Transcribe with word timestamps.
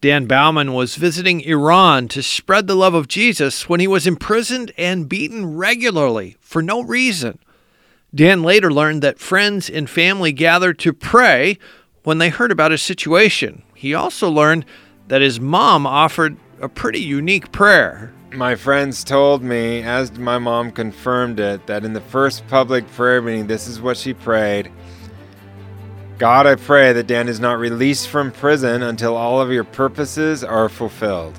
Dan 0.00 0.26
Baumann 0.26 0.74
was 0.74 0.94
visiting 0.94 1.40
Iran 1.40 2.06
to 2.08 2.22
spread 2.22 2.68
the 2.68 2.76
love 2.76 2.94
of 2.94 3.08
Jesus 3.08 3.68
when 3.68 3.80
he 3.80 3.88
was 3.88 4.06
imprisoned 4.06 4.70
and 4.78 5.08
beaten 5.08 5.56
regularly 5.56 6.36
for 6.38 6.62
no 6.62 6.82
reason. 6.82 7.40
Dan 8.14 8.44
later 8.44 8.72
learned 8.72 9.02
that 9.02 9.18
friends 9.18 9.68
and 9.68 9.90
family 9.90 10.30
gathered 10.30 10.78
to 10.80 10.92
pray 10.92 11.58
when 12.04 12.18
they 12.18 12.28
heard 12.28 12.52
about 12.52 12.70
his 12.70 12.80
situation. 12.80 13.62
He 13.74 13.92
also 13.92 14.30
learned 14.30 14.66
that 15.08 15.20
his 15.20 15.40
mom 15.40 15.84
offered 15.84 16.36
a 16.60 16.68
pretty 16.68 17.00
unique 17.00 17.50
prayer. 17.50 18.12
My 18.32 18.54
friends 18.54 19.02
told 19.02 19.42
me, 19.42 19.82
as 19.82 20.12
my 20.16 20.38
mom 20.38 20.70
confirmed 20.70 21.40
it, 21.40 21.66
that 21.66 21.84
in 21.84 21.92
the 21.92 22.00
first 22.00 22.46
public 22.46 22.86
prayer 22.92 23.20
meeting, 23.20 23.48
this 23.48 23.66
is 23.66 23.80
what 23.80 23.96
she 23.96 24.14
prayed 24.14 24.70
God, 26.18 26.46
I 26.48 26.56
pray 26.56 26.92
that 26.94 27.06
Dan 27.06 27.28
is 27.28 27.38
not 27.38 27.60
released 27.60 28.08
from 28.08 28.32
prison 28.32 28.82
until 28.82 29.16
all 29.16 29.40
of 29.40 29.52
your 29.52 29.62
purposes 29.62 30.42
are 30.42 30.68
fulfilled. 30.68 31.38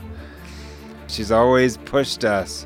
She's 1.08 1.34
always 1.34 1.76
pushed 1.76 2.24
us 2.24 2.66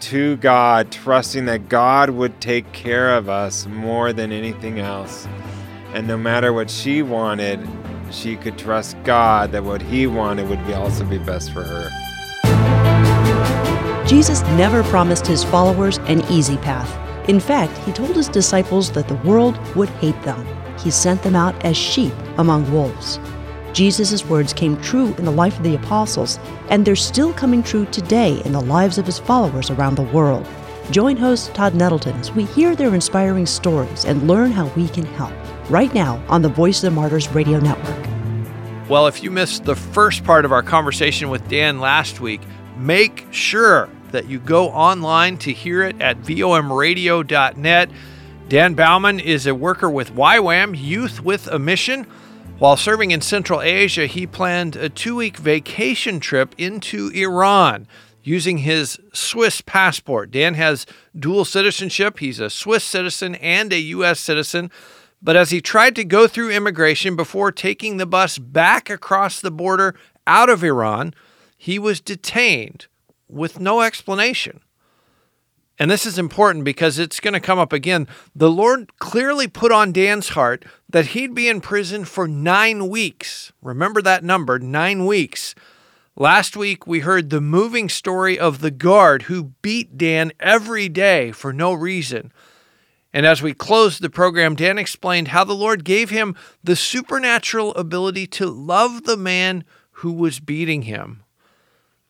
to 0.00 0.36
God, 0.36 0.92
trusting 0.92 1.46
that 1.46 1.68
God 1.68 2.10
would 2.10 2.40
take 2.40 2.70
care 2.70 3.16
of 3.16 3.28
us 3.28 3.66
more 3.66 4.12
than 4.12 4.30
anything 4.30 4.78
else. 4.78 5.26
And 5.94 6.06
no 6.06 6.16
matter 6.16 6.52
what 6.52 6.70
she 6.70 7.02
wanted, 7.02 7.68
she 8.12 8.36
could 8.36 8.56
trust 8.56 8.96
God 9.02 9.50
that 9.50 9.64
what 9.64 9.82
he 9.82 10.06
wanted 10.06 10.48
would 10.48 10.64
be 10.64 10.74
also 10.74 11.04
be 11.04 11.18
best 11.18 11.52
for 11.52 11.64
her. 11.64 11.90
Jesus 14.06 14.42
never 14.50 14.84
promised 14.84 15.26
his 15.26 15.42
followers 15.42 15.98
an 16.06 16.22
easy 16.30 16.56
path. 16.58 17.28
In 17.28 17.40
fact, 17.40 17.76
he 17.78 17.90
told 17.90 18.14
his 18.14 18.28
disciples 18.28 18.92
that 18.92 19.08
the 19.08 19.16
world 19.16 19.58
would 19.74 19.88
hate 19.88 20.22
them 20.22 20.46
he 20.78 20.90
sent 20.90 21.22
them 21.22 21.36
out 21.36 21.64
as 21.64 21.76
sheep 21.76 22.12
among 22.38 22.70
wolves. 22.72 23.18
Jesus' 23.72 24.24
words 24.24 24.52
came 24.52 24.80
true 24.80 25.14
in 25.18 25.24
the 25.24 25.30
life 25.30 25.56
of 25.58 25.62
the 25.62 25.74
apostles, 25.74 26.38
and 26.70 26.84
they're 26.84 26.96
still 26.96 27.32
coming 27.34 27.62
true 27.62 27.84
today 27.86 28.40
in 28.44 28.52
the 28.52 28.60
lives 28.60 28.96
of 28.96 29.04
his 29.04 29.18
followers 29.18 29.70
around 29.70 29.96
the 29.96 30.02
world. 30.02 30.46
Join 30.90 31.16
host 31.16 31.52
Todd 31.54 31.74
Nettleton 31.74 32.16
as 32.16 32.32
we 32.32 32.44
hear 32.44 32.74
their 32.74 32.94
inspiring 32.94 33.44
stories 33.44 34.04
and 34.04 34.26
learn 34.28 34.52
how 34.52 34.68
we 34.68 34.88
can 34.88 35.04
help. 35.04 35.32
Right 35.68 35.92
now 35.92 36.24
on 36.28 36.42
the 36.42 36.48
Voice 36.48 36.78
of 36.78 36.90
the 36.90 36.90
Martyrs 36.92 37.28
Radio 37.28 37.58
Network. 37.58 38.06
Well, 38.88 39.08
if 39.08 39.22
you 39.22 39.32
missed 39.32 39.64
the 39.64 39.74
first 39.74 40.22
part 40.22 40.44
of 40.44 40.52
our 40.52 40.62
conversation 40.62 41.28
with 41.28 41.46
Dan 41.48 41.80
last 41.80 42.20
week, 42.20 42.40
make 42.76 43.26
sure 43.32 43.88
that 44.12 44.26
you 44.26 44.38
go 44.38 44.68
online 44.68 45.38
to 45.38 45.52
hear 45.52 45.82
it 45.82 46.00
at 46.00 46.22
vomradio.net. 46.22 47.90
Dan 48.48 48.74
Baumann 48.74 49.18
is 49.18 49.44
a 49.44 49.56
worker 49.56 49.90
with 49.90 50.14
YWAM, 50.14 50.80
Youth 50.80 51.20
with 51.20 51.48
a 51.48 51.58
Mission. 51.58 52.04
While 52.60 52.76
serving 52.76 53.10
in 53.10 53.20
Central 53.20 53.60
Asia, 53.60 54.06
he 54.06 54.24
planned 54.24 54.76
a 54.76 54.88
two 54.88 55.16
week 55.16 55.36
vacation 55.36 56.20
trip 56.20 56.54
into 56.56 57.08
Iran 57.08 57.88
using 58.22 58.58
his 58.58 59.00
Swiss 59.12 59.62
passport. 59.62 60.30
Dan 60.30 60.54
has 60.54 60.86
dual 61.18 61.44
citizenship. 61.44 62.20
He's 62.20 62.38
a 62.38 62.48
Swiss 62.48 62.84
citizen 62.84 63.34
and 63.36 63.72
a 63.72 63.80
U.S. 63.80 64.20
citizen. 64.20 64.70
But 65.20 65.34
as 65.34 65.50
he 65.50 65.60
tried 65.60 65.96
to 65.96 66.04
go 66.04 66.28
through 66.28 66.52
immigration 66.52 67.16
before 67.16 67.50
taking 67.50 67.96
the 67.96 68.06
bus 68.06 68.38
back 68.38 68.88
across 68.88 69.40
the 69.40 69.50
border 69.50 69.96
out 70.24 70.48
of 70.48 70.62
Iran, 70.62 71.14
he 71.58 71.80
was 71.80 72.00
detained 72.00 72.86
with 73.28 73.58
no 73.58 73.80
explanation. 73.80 74.60
And 75.78 75.90
this 75.90 76.06
is 76.06 76.18
important 76.18 76.64
because 76.64 76.98
it's 76.98 77.20
going 77.20 77.34
to 77.34 77.40
come 77.40 77.58
up 77.58 77.72
again. 77.72 78.08
The 78.34 78.50
Lord 78.50 78.98
clearly 78.98 79.46
put 79.46 79.72
on 79.72 79.92
Dan's 79.92 80.30
heart 80.30 80.64
that 80.88 81.08
he'd 81.08 81.34
be 81.34 81.48
in 81.48 81.60
prison 81.60 82.04
for 82.04 82.26
nine 82.26 82.88
weeks. 82.88 83.52
Remember 83.60 84.00
that 84.02 84.24
number, 84.24 84.58
nine 84.58 85.04
weeks. 85.04 85.54
Last 86.16 86.56
week, 86.56 86.86
we 86.86 87.00
heard 87.00 87.28
the 87.28 87.42
moving 87.42 87.90
story 87.90 88.38
of 88.38 88.60
the 88.60 88.70
guard 88.70 89.24
who 89.24 89.52
beat 89.60 89.98
Dan 89.98 90.32
every 90.40 90.88
day 90.88 91.30
for 91.30 91.52
no 91.52 91.74
reason. 91.74 92.32
And 93.12 93.26
as 93.26 93.42
we 93.42 93.52
closed 93.52 94.00
the 94.00 94.08
program, 94.08 94.56
Dan 94.56 94.78
explained 94.78 95.28
how 95.28 95.44
the 95.44 95.54
Lord 95.54 95.84
gave 95.84 96.08
him 96.08 96.34
the 96.64 96.76
supernatural 96.76 97.74
ability 97.74 98.26
to 98.28 98.46
love 98.46 99.04
the 99.04 99.16
man 99.18 99.64
who 99.90 100.12
was 100.12 100.40
beating 100.40 100.82
him. 100.82 101.22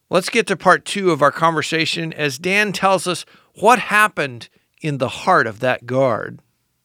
Let's 0.09 0.31
get 0.31 0.47
to 0.49 0.56
part 0.56 0.84
two 0.84 1.10
of 1.10 1.21
our 1.21 1.32
conversation 1.32 2.12
as 2.12 2.38
Dan 2.38 2.72
tells 2.72 3.09
us 3.09 3.25
what 3.59 3.78
happened 3.78 4.49
in 4.83 4.99
the 4.99 5.09
heart 5.09 5.47
of 5.47 5.61
that 5.61 5.87
guard? 5.87 6.41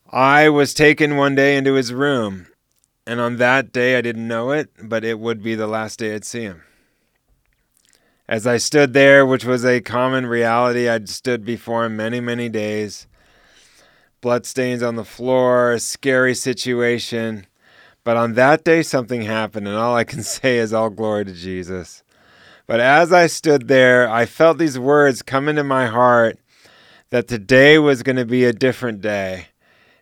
I 0.09 0.49
was 0.49 0.73
taken 0.73 1.17
one 1.17 1.35
day 1.35 1.57
into 1.57 1.73
his 1.73 1.93
room, 1.93 2.47
and 3.05 3.19
on 3.19 3.37
that 3.37 3.71
day 3.71 3.97
I 3.97 4.01
didn't 4.01 4.27
know 4.27 4.51
it, 4.51 4.69
but 4.81 5.03
it 5.03 5.19
would 5.19 5.43
be 5.43 5.55
the 5.55 5.67
last 5.67 5.99
day 5.99 6.15
I'd 6.15 6.25
see 6.25 6.43
him. 6.43 6.63
As 8.27 8.47
I 8.47 8.57
stood 8.57 8.93
there, 8.93 9.25
which 9.25 9.43
was 9.43 9.65
a 9.65 9.81
common 9.81 10.25
reality, 10.25 10.87
I'd 10.87 11.09
stood 11.09 11.43
before 11.43 11.85
him 11.85 11.97
many, 11.97 12.21
many 12.21 12.47
days. 12.47 13.07
Bloodstains 14.21 14.81
on 14.81 14.95
the 14.95 15.03
floor, 15.03 15.73
a 15.73 15.79
scary 15.79 16.35
situation. 16.35 17.47
But 18.03 18.15
on 18.15 18.33
that 18.33 18.63
day, 18.63 18.83
something 18.83 19.23
happened, 19.23 19.67
and 19.67 19.75
all 19.75 19.95
I 19.95 20.05
can 20.05 20.23
say 20.23 20.57
is 20.57 20.71
all 20.71 20.89
glory 20.89 21.25
to 21.25 21.33
Jesus. 21.33 22.03
But 22.67 22.79
as 22.79 23.11
I 23.11 23.27
stood 23.27 23.67
there, 23.67 24.09
I 24.09 24.25
felt 24.25 24.57
these 24.57 24.79
words 24.79 25.21
come 25.21 25.49
into 25.49 25.63
my 25.63 25.87
heart 25.87 26.39
that 27.11 27.27
today 27.27 27.77
was 27.77 28.03
going 28.03 28.15
to 28.15 28.25
be 28.25 28.45
a 28.45 28.53
different 28.53 29.01
day. 29.01 29.47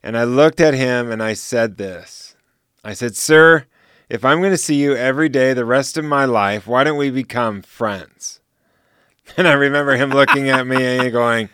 And 0.02 0.18
I 0.18 0.24
looked 0.24 0.62
at 0.62 0.74
him 0.74 1.12
and 1.12 1.22
I 1.22 1.34
said 1.34 1.78
this 1.78 2.36
I 2.84 2.94
said, 2.94 3.16
Sir, 3.16 3.66
if 4.08 4.24
I'm 4.24 4.40
going 4.40 4.52
to 4.52 4.58
see 4.58 4.76
you 4.76 4.96
every 4.96 5.28
day 5.28 5.54
the 5.54 5.66
rest 5.66 5.98
of 5.98 6.06
my 6.06 6.24
life, 6.26 6.66
why 6.66 6.84
don't 6.84 6.98
we 6.98 7.12
become 7.12 7.62
friends? 7.62 8.38
And 9.38 9.48
I 9.48 9.54
remember 9.54 9.96
him 9.96 10.10
looking 10.10 10.50
at 10.50 10.66
me 10.66 10.84
and 10.84 11.12
going, 11.12 11.50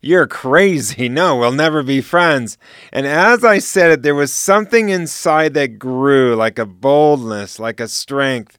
You're 0.00 0.26
crazy. 0.26 1.08
No, 1.08 1.36
we'll 1.36 1.52
never 1.52 1.84
be 1.84 2.00
friends. 2.00 2.58
And 2.92 3.06
as 3.06 3.44
I 3.44 3.58
said 3.58 3.92
it, 3.92 4.02
there 4.02 4.16
was 4.16 4.32
something 4.32 4.88
inside 4.88 5.54
that 5.54 5.78
grew 5.78 6.34
like 6.34 6.58
a 6.58 6.66
boldness, 6.66 7.60
like 7.60 7.78
a 7.78 7.86
strength. 7.86 8.58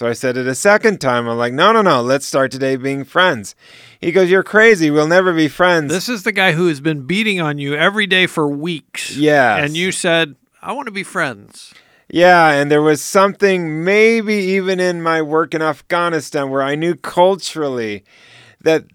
So 0.00 0.06
I 0.06 0.14
said 0.14 0.38
it 0.38 0.46
a 0.46 0.54
second 0.54 0.98
time. 0.98 1.28
I'm 1.28 1.36
like, 1.36 1.52
No, 1.52 1.72
no, 1.72 1.82
no, 1.82 2.00
let's 2.00 2.24
start 2.24 2.50
today 2.50 2.76
being 2.76 3.04
friends. 3.04 3.54
He 4.00 4.12
goes, 4.12 4.30
You're 4.30 4.42
crazy. 4.42 4.90
We'll 4.90 5.06
never 5.06 5.34
be 5.34 5.46
friends. 5.46 5.92
This 5.92 6.08
is 6.08 6.22
the 6.22 6.32
guy 6.32 6.52
who 6.52 6.68
has 6.68 6.80
been 6.80 7.06
beating 7.06 7.38
on 7.38 7.58
you 7.58 7.74
every 7.74 8.06
day 8.06 8.26
for 8.26 8.48
weeks. 8.48 9.14
Yeah. 9.14 9.58
And 9.58 9.76
you 9.76 9.92
said, 9.92 10.36
I 10.62 10.72
want 10.72 10.86
to 10.86 10.90
be 10.90 11.02
friends. 11.02 11.74
Yeah, 12.08 12.48
and 12.52 12.70
there 12.70 12.80
was 12.80 13.02
something 13.02 13.84
maybe 13.84 14.32
even 14.32 14.80
in 14.80 15.02
my 15.02 15.20
work 15.20 15.52
in 15.52 15.60
Afghanistan 15.60 16.48
where 16.48 16.62
I 16.62 16.76
knew 16.76 16.94
culturally 16.94 18.02
that 18.62 18.86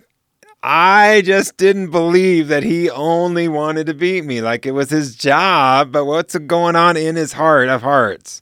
I 0.63 1.21
just 1.23 1.55
didn't 1.57 1.91
believe 1.91 2.47
that 2.47 2.63
he 2.63 2.89
only 2.89 3.47
wanted 3.47 3.85
to 3.85 3.93
beat 3.93 4.25
me. 4.25 4.41
Like 4.41 4.65
it 4.65 4.71
was 4.71 4.89
his 4.89 5.15
job, 5.15 5.91
but 5.91 6.05
what's 6.05 6.35
going 6.35 6.75
on 6.75 6.97
in 6.97 7.15
his 7.15 7.33
heart 7.33 7.69
of 7.69 7.83
hearts? 7.83 8.41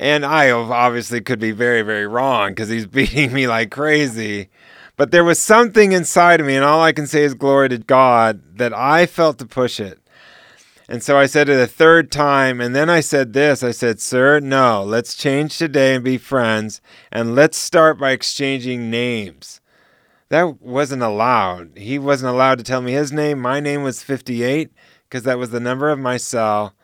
And 0.00 0.24
I 0.24 0.50
obviously 0.50 1.20
could 1.20 1.38
be 1.38 1.50
very, 1.50 1.82
very 1.82 2.06
wrong 2.06 2.52
because 2.52 2.70
he's 2.70 2.86
beating 2.98 3.34
me 3.34 3.46
like 3.46 3.70
crazy. 3.70 4.48
But 4.96 5.10
there 5.10 5.24
was 5.24 5.38
something 5.38 5.92
inside 5.92 6.40
of 6.40 6.46
me, 6.46 6.56
and 6.56 6.64
all 6.64 6.80
I 6.80 6.92
can 6.92 7.06
say 7.06 7.22
is 7.22 7.34
glory 7.34 7.68
to 7.68 7.78
God, 7.78 8.56
that 8.56 8.72
I 8.72 9.04
felt 9.04 9.38
to 9.38 9.46
push 9.46 9.78
it. 9.78 9.98
And 10.88 11.02
so 11.02 11.18
I 11.18 11.26
said 11.26 11.50
it 11.50 11.60
a 11.60 11.66
third 11.66 12.10
time, 12.10 12.62
and 12.62 12.74
then 12.74 12.88
I 12.88 13.00
said 13.00 13.34
this 13.34 13.62
I 13.62 13.72
said, 13.72 14.00
Sir, 14.00 14.40
no, 14.40 14.82
let's 14.82 15.14
change 15.14 15.58
today 15.58 15.94
and 15.94 16.02
be 16.02 16.16
friends, 16.16 16.80
and 17.12 17.34
let's 17.34 17.58
start 17.58 17.98
by 17.98 18.12
exchanging 18.12 18.90
names. 18.90 19.60
That 20.30 20.62
wasn't 20.62 21.02
allowed. 21.02 21.76
He 21.76 21.98
wasn't 21.98 22.32
allowed 22.32 22.56
to 22.58 22.64
tell 22.64 22.80
me 22.80 22.92
his 22.92 23.12
name. 23.12 23.38
My 23.38 23.60
name 23.60 23.82
was 23.82 24.02
58 24.02 24.70
because 25.08 25.24
that 25.24 25.38
was 25.38 25.50
the 25.50 25.60
number 25.60 25.90
of 25.90 25.98
my 25.98 26.16
cell. 26.16 26.74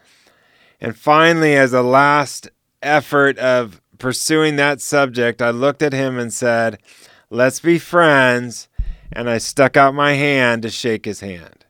And 0.80 0.96
finally, 0.96 1.56
as 1.56 1.72
a 1.72 1.82
last 1.82 2.50
effort 2.82 3.38
of 3.38 3.80
pursuing 3.98 4.56
that 4.56 4.80
subject, 4.80 5.42
I 5.42 5.50
looked 5.50 5.82
at 5.82 5.92
him 5.92 6.18
and 6.18 6.32
said, 6.32 6.78
Let's 7.30 7.60
be 7.60 7.78
friends. 7.78 8.68
And 9.12 9.30
I 9.30 9.38
stuck 9.38 9.76
out 9.76 9.94
my 9.94 10.12
hand 10.12 10.62
to 10.62 10.70
shake 10.70 11.04
his 11.04 11.20
hand. 11.20 11.64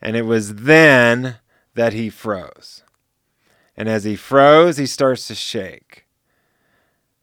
And 0.00 0.16
it 0.16 0.22
was 0.22 0.54
then 0.54 1.36
that 1.74 1.92
he 1.92 2.08
froze. 2.08 2.82
And 3.76 3.88
as 3.88 4.04
he 4.04 4.16
froze, 4.16 4.76
he 4.76 4.86
starts 4.86 5.26
to 5.28 5.34
shake. 5.34 6.06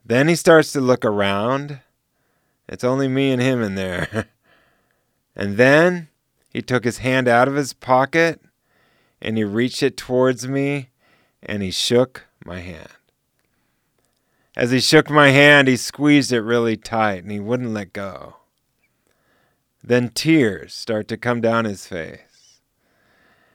Then 0.06 0.28
he 0.28 0.36
starts 0.36 0.74
to 0.74 0.82
look 0.82 1.06
around. 1.06 1.80
It's 2.68 2.84
only 2.84 3.08
me 3.08 3.32
and 3.32 3.42
him 3.42 3.62
in 3.62 3.76
there. 3.76 4.28
and 5.36 5.58
then 5.58 6.10
he 6.50 6.62
took 6.62 6.84
his 6.84 6.98
hand 6.98 7.28
out 7.28 7.48
of 7.48 7.56
his 7.56 7.74
pocket 7.74 8.42
and 9.22 9.38
he 9.38 9.44
reached 9.44 9.84
it 9.84 9.96
towards 9.96 10.48
me 10.48 10.90
and 11.42 11.64
he 11.64 11.72
shook 11.72 12.26
my 12.46 12.60
hand. 12.60 12.90
As 14.56 14.72
he 14.72 14.80
shook 14.80 15.10
my 15.10 15.30
hand, 15.30 15.68
he 15.68 15.78
squeezed 15.78 16.32
it 16.32 16.42
really 16.42 16.76
tight 16.76 17.24
and 17.24 17.32
he 17.32 17.40
wouldn't 17.40 17.74
let 17.74 17.94
go. 17.94 18.38
Then 19.84 20.10
tears 20.10 20.74
start 20.74 21.08
to 21.08 21.18
come 21.18 21.42
down 21.42 21.66
his 21.66 21.88
face. 21.88 22.60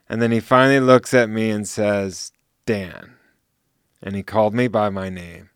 And 0.09 0.23
then 0.23 0.33
he 0.33 0.41
finally 0.41 0.81
looks 0.81 1.13
at 1.15 1.29
me 1.29 1.51
and 1.51 1.67
says, 1.67 2.33
Dan. 2.65 3.15
And 4.03 4.15
he 4.15 4.23
called 4.23 4.55
me 4.55 4.69
by 4.69 4.89
my 4.89 5.09
name. 5.09 5.51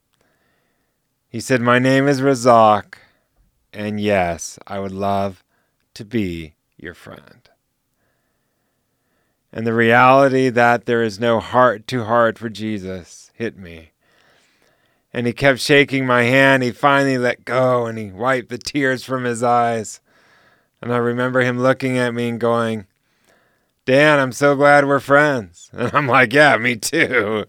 He 1.28 1.40
said, 1.40 1.60
My 1.60 1.78
name 1.78 2.08
is 2.08 2.20
Razak, 2.20 2.94
and 3.72 4.00
yes, 4.00 4.58
I 4.66 4.80
would 4.80 4.92
love 4.92 5.44
to 5.94 6.04
be 6.04 6.54
your 6.76 6.94
friend. 6.94 7.49
And 9.52 9.66
the 9.66 9.74
reality 9.74 10.48
that 10.48 10.86
there 10.86 11.02
is 11.02 11.18
no 11.18 11.40
heart 11.40 11.86
to 11.88 12.04
heart 12.04 12.38
for 12.38 12.48
Jesus 12.48 13.30
hit 13.34 13.56
me. 13.56 13.90
And 15.12 15.26
he 15.26 15.32
kept 15.32 15.58
shaking 15.58 16.06
my 16.06 16.22
hand. 16.22 16.62
He 16.62 16.70
finally 16.70 17.18
let 17.18 17.44
go 17.44 17.86
and 17.86 17.98
he 17.98 18.10
wiped 18.10 18.48
the 18.48 18.58
tears 18.58 19.02
from 19.02 19.24
his 19.24 19.42
eyes. 19.42 20.00
And 20.80 20.92
I 20.92 20.98
remember 20.98 21.40
him 21.40 21.58
looking 21.58 21.98
at 21.98 22.14
me 22.14 22.28
and 22.28 22.40
going, 22.40 22.86
Dan, 23.86 24.20
I'm 24.20 24.32
so 24.32 24.54
glad 24.54 24.86
we're 24.86 25.00
friends. 25.00 25.70
And 25.76 25.92
I'm 25.94 26.06
like, 26.06 26.32
Yeah, 26.32 26.56
me 26.58 26.76
too. 26.76 27.46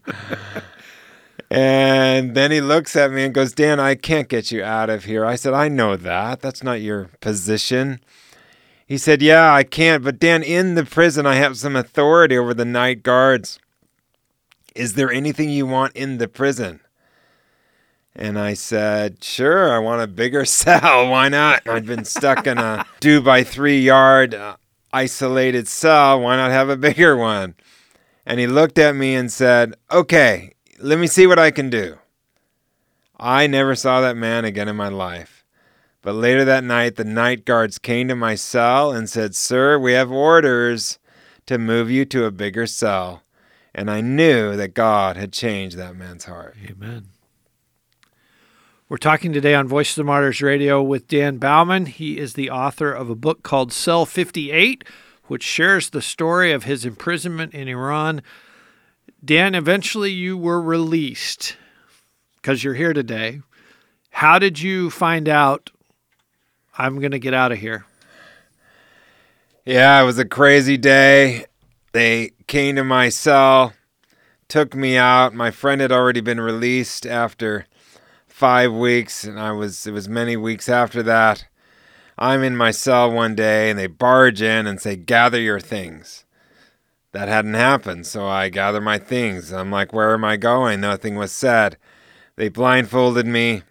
and 1.51 2.33
then 2.33 2.49
he 2.49 2.61
looks 2.61 2.95
at 2.95 3.11
me 3.11 3.25
and 3.25 3.33
goes, 3.33 3.53
Dan, 3.53 3.79
I 3.79 3.93
can't 3.93 4.27
get 4.27 4.51
you 4.51 4.63
out 4.63 4.89
of 4.89 5.05
here. 5.05 5.23
I 5.23 5.35
said, 5.35 5.53
I 5.53 5.67
know 5.67 5.95
that. 5.97 6.41
That's 6.41 6.63
not 6.63 6.81
your 6.81 7.11
position. 7.19 7.99
He 8.91 8.97
said, 8.97 9.21
Yeah, 9.21 9.53
I 9.53 9.63
can't, 9.63 10.03
but 10.03 10.19
Dan, 10.19 10.43
in 10.43 10.75
the 10.75 10.83
prison, 10.83 11.25
I 11.25 11.35
have 11.35 11.55
some 11.55 11.77
authority 11.77 12.37
over 12.37 12.53
the 12.53 12.65
night 12.65 13.03
guards. 13.03 13.57
Is 14.75 14.95
there 14.95 15.09
anything 15.09 15.49
you 15.49 15.65
want 15.65 15.95
in 15.95 16.17
the 16.17 16.27
prison? 16.27 16.81
And 18.13 18.37
I 18.37 18.53
said, 18.53 19.23
Sure, 19.23 19.73
I 19.73 19.79
want 19.79 20.01
a 20.01 20.07
bigger 20.07 20.43
cell. 20.63 21.07
Why 21.09 21.29
not? 21.29 21.65
I'd 21.69 21.85
been 21.85 22.03
stuck 22.03 22.45
in 22.45 22.57
a 22.57 22.85
two 22.99 23.21
by 23.21 23.45
three 23.45 23.79
yard 23.79 24.33
uh, 24.35 24.57
isolated 24.91 25.69
cell. 25.69 26.19
Why 26.19 26.35
not 26.35 26.51
have 26.51 26.67
a 26.67 26.75
bigger 26.75 27.15
one? 27.15 27.55
And 28.25 28.41
he 28.41 28.45
looked 28.47 28.77
at 28.77 28.93
me 28.93 29.15
and 29.15 29.31
said, 29.31 29.75
Okay, 29.89 30.51
let 30.81 30.99
me 30.99 31.07
see 31.07 31.27
what 31.27 31.39
I 31.39 31.51
can 31.51 31.69
do. 31.69 31.97
I 33.17 33.47
never 33.47 33.73
saw 33.73 34.01
that 34.01 34.17
man 34.17 34.43
again 34.43 34.67
in 34.67 34.75
my 34.75 34.89
life. 34.89 35.40
But 36.01 36.15
later 36.15 36.43
that 36.45 36.63
night, 36.63 36.95
the 36.95 37.03
night 37.03 37.45
guards 37.45 37.77
came 37.77 38.07
to 38.07 38.15
my 38.15 38.33
cell 38.33 38.91
and 38.91 39.09
said, 39.09 39.35
Sir, 39.35 39.77
we 39.77 39.93
have 39.93 40.11
orders 40.11 40.97
to 41.45 41.59
move 41.59 41.91
you 41.91 42.05
to 42.05 42.25
a 42.25 42.31
bigger 42.31 42.65
cell. 42.65 43.21
And 43.73 43.89
I 43.89 44.01
knew 44.01 44.55
that 44.55 44.73
God 44.73 45.15
had 45.15 45.31
changed 45.31 45.77
that 45.77 45.95
man's 45.95 46.25
heart. 46.25 46.55
Amen. 46.65 47.09
We're 48.89 48.97
talking 48.97 49.31
today 49.31 49.53
on 49.53 49.67
Voice 49.67 49.91
of 49.91 49.95
the 49.95 50.03
Martyrs 50.03 50.41
Radio 50.41 50.81
with 50.81 51.07
Dan 51.07 51.37
Baumann. 51.37 51.85
He 51.85 52.17
is 52.17 52.33
the 52.33 52.49
author 52.49 52.91
of 52.91 53.09
a 53.09 53.15
book 53.15 53.43
called 53.43 53.71
Cell 53.71 54.05
58, 54.05 54.83
which 55.27 55.43
shares 55.43 55.91
the 55.91 56.01
story 56.01 56.51
of 56.51 56.65
his 56.65 56.83
imprisonment 56.83 57.53
in 57.53 57.69
Iran. 57.69 58.21
Dan, 59.23 59.55
eventually 59.55 60.11
you 60.11 60.35
were 60.37 60.61
released 60.61 61.55
because 62.35 62.63
you're 62.63 62.73
here 62.73 62.91
today. 62.91 63.39
How 64.09 64.39
did 64.39 64.59
you 64.59 64.89
find 64.89 65.29
out 65.29 65.69
I'm 66.77 66.99
going 66.99 67.11
to 67.11 67.19
get 67.19 67.33
out 67.33 67.51
of 67.51 67.59
here. 67.59 67.85
Yeah, 69.65 70.01
it 70.01 70.05
was 70.05 70.17
a 70.17 70.25
crazy 70.25 70.77
day. 70.77 71.45
They 71.91 72.31
came 72.47 72.77
to 72.77 72.83
my 72.83 73.09
cell, 73.09 73.73
took 74.47 74.73
me 74.73 74.97
out. 74.97 75.33
My 75.33 75.51
friend 75.51 75.81
had 75.81 75.91
already 75.91 76.21
been 76.21 76.39
released 76.39 77.05
after 77.05 77.65
five 78.27 78.73
weeks, 78.73 79.23
and 79.23 79.39
I 79.39 79.51
was 79.51 79.85
it 79.85 79.91
was 79.91 80.09
many 80.09 80.35
weeks 80.35 80.67
after 80.67 81.03
that. 81.03 81.45
I'm 82.17 82.43
in 82.43 82.57
my 82.57 82.71
cell 82.71 83.11
one 83.11 83.35
day, 83.35 83.69
and 83.69 83.77
they 83.77 83.87
barge 83.87 84.41
in 84.41 84.65
and 84.65 84.81
say, 84.81 84.95
"Gather 84.95 85.39
your 85.39 85.59
things." 85.59 86.25
That 87.11 87.27
hadn't 87.27 87.53
happened, 87.53 88.07
so 88.07 88.25
I 88.25 88.49
gather 88.49 88.81
my 88.81 88.97
things. 88.97 89.51
I'm 89.51 89.69
like, 89.69 89.93
"Where 89.93 90.13
am 90.13 90.23
I 90.23 90.37
going?" 90.37 90.81
Nothing 90.81 91.15
was 91.15 91.31
said. 91.31 91.77
They 92.37 92.49
blindfolded 92.49 93.27
me 93.27 93.63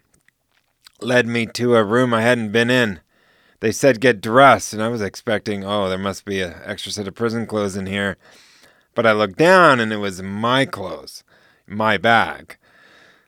led 1.03 1.27
me 1.27 1.45
to 1.47 1.75
a 1.75 1.83
room 1.83 2.13
I 2.13 2.21
hadn't 2.21 2.51
been 2.51 2.69
in. 2.69 2.99
They 3.59 3.71
said 3.71 4.01
get 4.01 4.21
dressed, 4.21 4.73
and 4.73 4.81
I 4.81 4.87
was 4.87 5.01
expecting, 5.01 5.63
oh, 5.63 5.87
there 5.87 5.97
must 5.97 6.25
be 6.25 6.41
an 6.41 6.55
extra 6.63 6.91
set 6.91 7.07
of 7.07 7.15
prison 7.15 7.45
clothes 7.45 7.75
in 7.75 7.85
here. 7.85 8.17
But 8.95 9.05
I 9.05 9.11
looked 9.11 9.37
down, 9.37 9.79
and 9.79 9.93
it 9.93 9.97
was 9.97 10.21
my 10.21 10.65
clothes, 10.65 11.23
my 11.67 11.97
bag. 11.97 12.57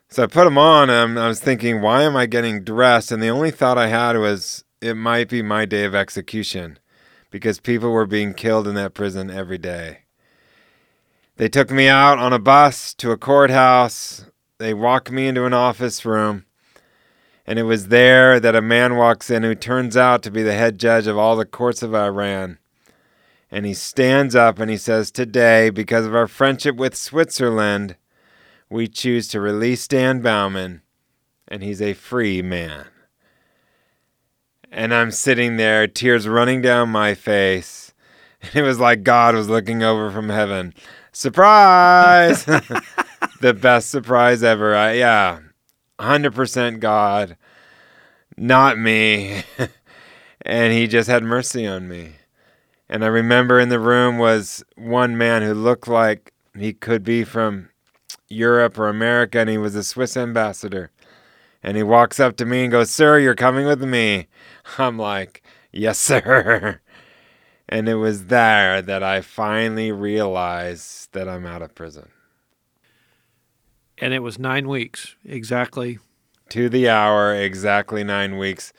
So 0.08 0.24
I 0.24 0.26
put 0.26 0.44
them 0.44 0.58
on, 0.58 0.90
and 0.90 1.18
I 1.18 1.28
was 1.28 1.40
thinking, 1.40 1.80
why 1.80 2.02
am 2.02 2.16
I 2.16 2.26
getting 2.26 2.64
dressed? 2.64 3.12
And 3.12 3.22
the 3.22 3.28
only 3.28 3.50
thought 3.50 3.78
I 3.78 3.88
had 3.88 4.16
was, 4.16 4.64
it 4.80 4.94
might 4.94 5.28
be 5.28 5.40
my 5.40 5.64
day 5.64 5.84
of 5.84 5.94
execution, 5.94 6.78
because 7.30 7.60
people 7.60 7.90
were 7.90 8.06
being 8.06 8.34
killed 8.34 8.68
in 8.68 8.74
that 8.74 8.94
prison 8.94 9.30
every 9.30 9.58
day. 9.58 10.00
They 11.36 11.48
took 11.48 11.70
me 11.70 11.88
out 11.88 12.18
on 12.18 12.32
a 12.32 12.38
bus 12.38 12.94
to 12.94 13.10
a 13.10 13.16
courthouse. 13.16 14.26
They 14.58 14.74
walked 14.74 15.10
me 15.10 15.26
into 15.26 15.46
an 15.46 15.54
office 15.54 16.04
room. 16.04 16.44
And 17.46 17.58
it 17.58 17.64
was 17.64 17.88
there 17.88 18.40
that 18.40 18.56
a 18.56 18.62
man 18.62 18.96
walks 18.96 19.30
in 19.30 19.42
who 19.42 19.54
turns 19.54 19.96
out 19.96 20.22
to 20.22 20.30
be 20.30 20.42
the 20.42 20.54
head 20.54 20.78
judge 20.78 21.06
of 21.06 21.18
all 21.18 21.36
the 21.36 21.44
courts 21.44 21.82
of 21.82 21.94
Iran. 21.94 22.58
And 23.50 23.66
he 23.66 23.74
stands 23.74 24.34
up 24.34 24.58
and 24.58 24.70
he 24.70 24.76
says, 24.76 25.10
Today, 25.10 25.70
because 25.70 26.06
of 26.06 26.14
our 26.14 26.26
friendship 26.26 26.76
with 26.76 26.96
Switzerland, 26.96 27.96
we 28.70 28.88
choose 28.88 29.28
to 29.28 29.40
release 29.40 29.86
Dan 29.86 30.20
Baumann, 30.20 30.82
and 31.46 31.62
he's 31.62 31.82
a 31.82 31.92
free 31.92 32.42
man. 32.42 32.86
And 34.72 34.92
I'm 34.92 35.12
sitting 35.12 35.56
there, 35.56 35.86
tears 35.86 36.26
running 36.26 36.60
down 36.60 36.88
my 36.88 37.14
face. 37.14 37.94
And 38.42 38.54
it 38.56 38.62
was 38.62 38.80
like 38.80 39.04
God 39.04 39.34
was 39.34 39.48
looking 39.48 39.82
over 39.82 40.10
from 40.10 40.30
heaven. 40.30 40.74
Surprise! 41.12 42.44
the 43.40 43.54
best 43.54 43.90
surprise 43.90 44.42
ever. 44.42 44.74
I, 44.74 44.94
yeah, 44.94 45.38
100% 45.98 46.80
God, 46.80 47.36
not 48.36 48.78
me. 48.78 49.42
and 50.42 50.72
he 50.72 50.86
just 50.86 51.08
had 51.08 51.22
mercy 51.22 51.66
on 51.66 51.88
me. 51.88 52.12
And 52.88 53.04
I 53.04 53.08
remember 53.08 53.58
in 53.58 53.70
the 53.70 53.80
room 53.80 54.18
was 54.18 54.64
one 54.76 55.16
man 55.16 55.42
who 55.42 55.54
looked 55.54 55.88
like 55.88 56.32
he 56.56 56.72
could 56.72 57.02
be 57.02 57.24
from 57.24 57.70
Europe 58.28 58.78
or 58.78 58.88
America, 58.88 59.38
and 59.38 59.50
he 59.50 59.58
was 59.58 59.74
a 59.74 59.82
Swiss 59.82 60.16
ambassador. 60.16 60.90
And 61.62 61.76
he 61.76 61.82
walks 61.82 62.20
up 62.20 62.36
to 62.36 62.44
me 62.44 62.62
and 62.62 62.70
goes, 62.72 62.90
Sir, 62.90 63.18
you're 63.18 63.34
coming 63.34 63.66
with 63.66 63.82
me. 63.82 64.28
I'm 64.78 64.98
like, 64.98 65.42
Yes, 65.72 65.98
sir. 66.00 66.80
And 67.68 67.88
it 67.88 67.96
was 67.96 68.26
there 68.26 68.82
that 68.82 69.02
I 69.02 69.22
finally 69.22 69.90
realized 69.90 71.12
that 71.12 71.28
I'm 71.28 71.46
out 71.46 71.62
of 71.62 71.74
prison 71.74 72.10
and 73.98 74.12
it 74.14 74.20
was 74.20 74.38
nine 74.38 74.68
weeks 74.68 75.16
exactly. 75.24 75.98
To 76.50 76.68
the 76.68 76.88
hour, 76.88 77.34
exactly 77.34 78.04
nine 78.04 78.38
weeks, 78.38 78.72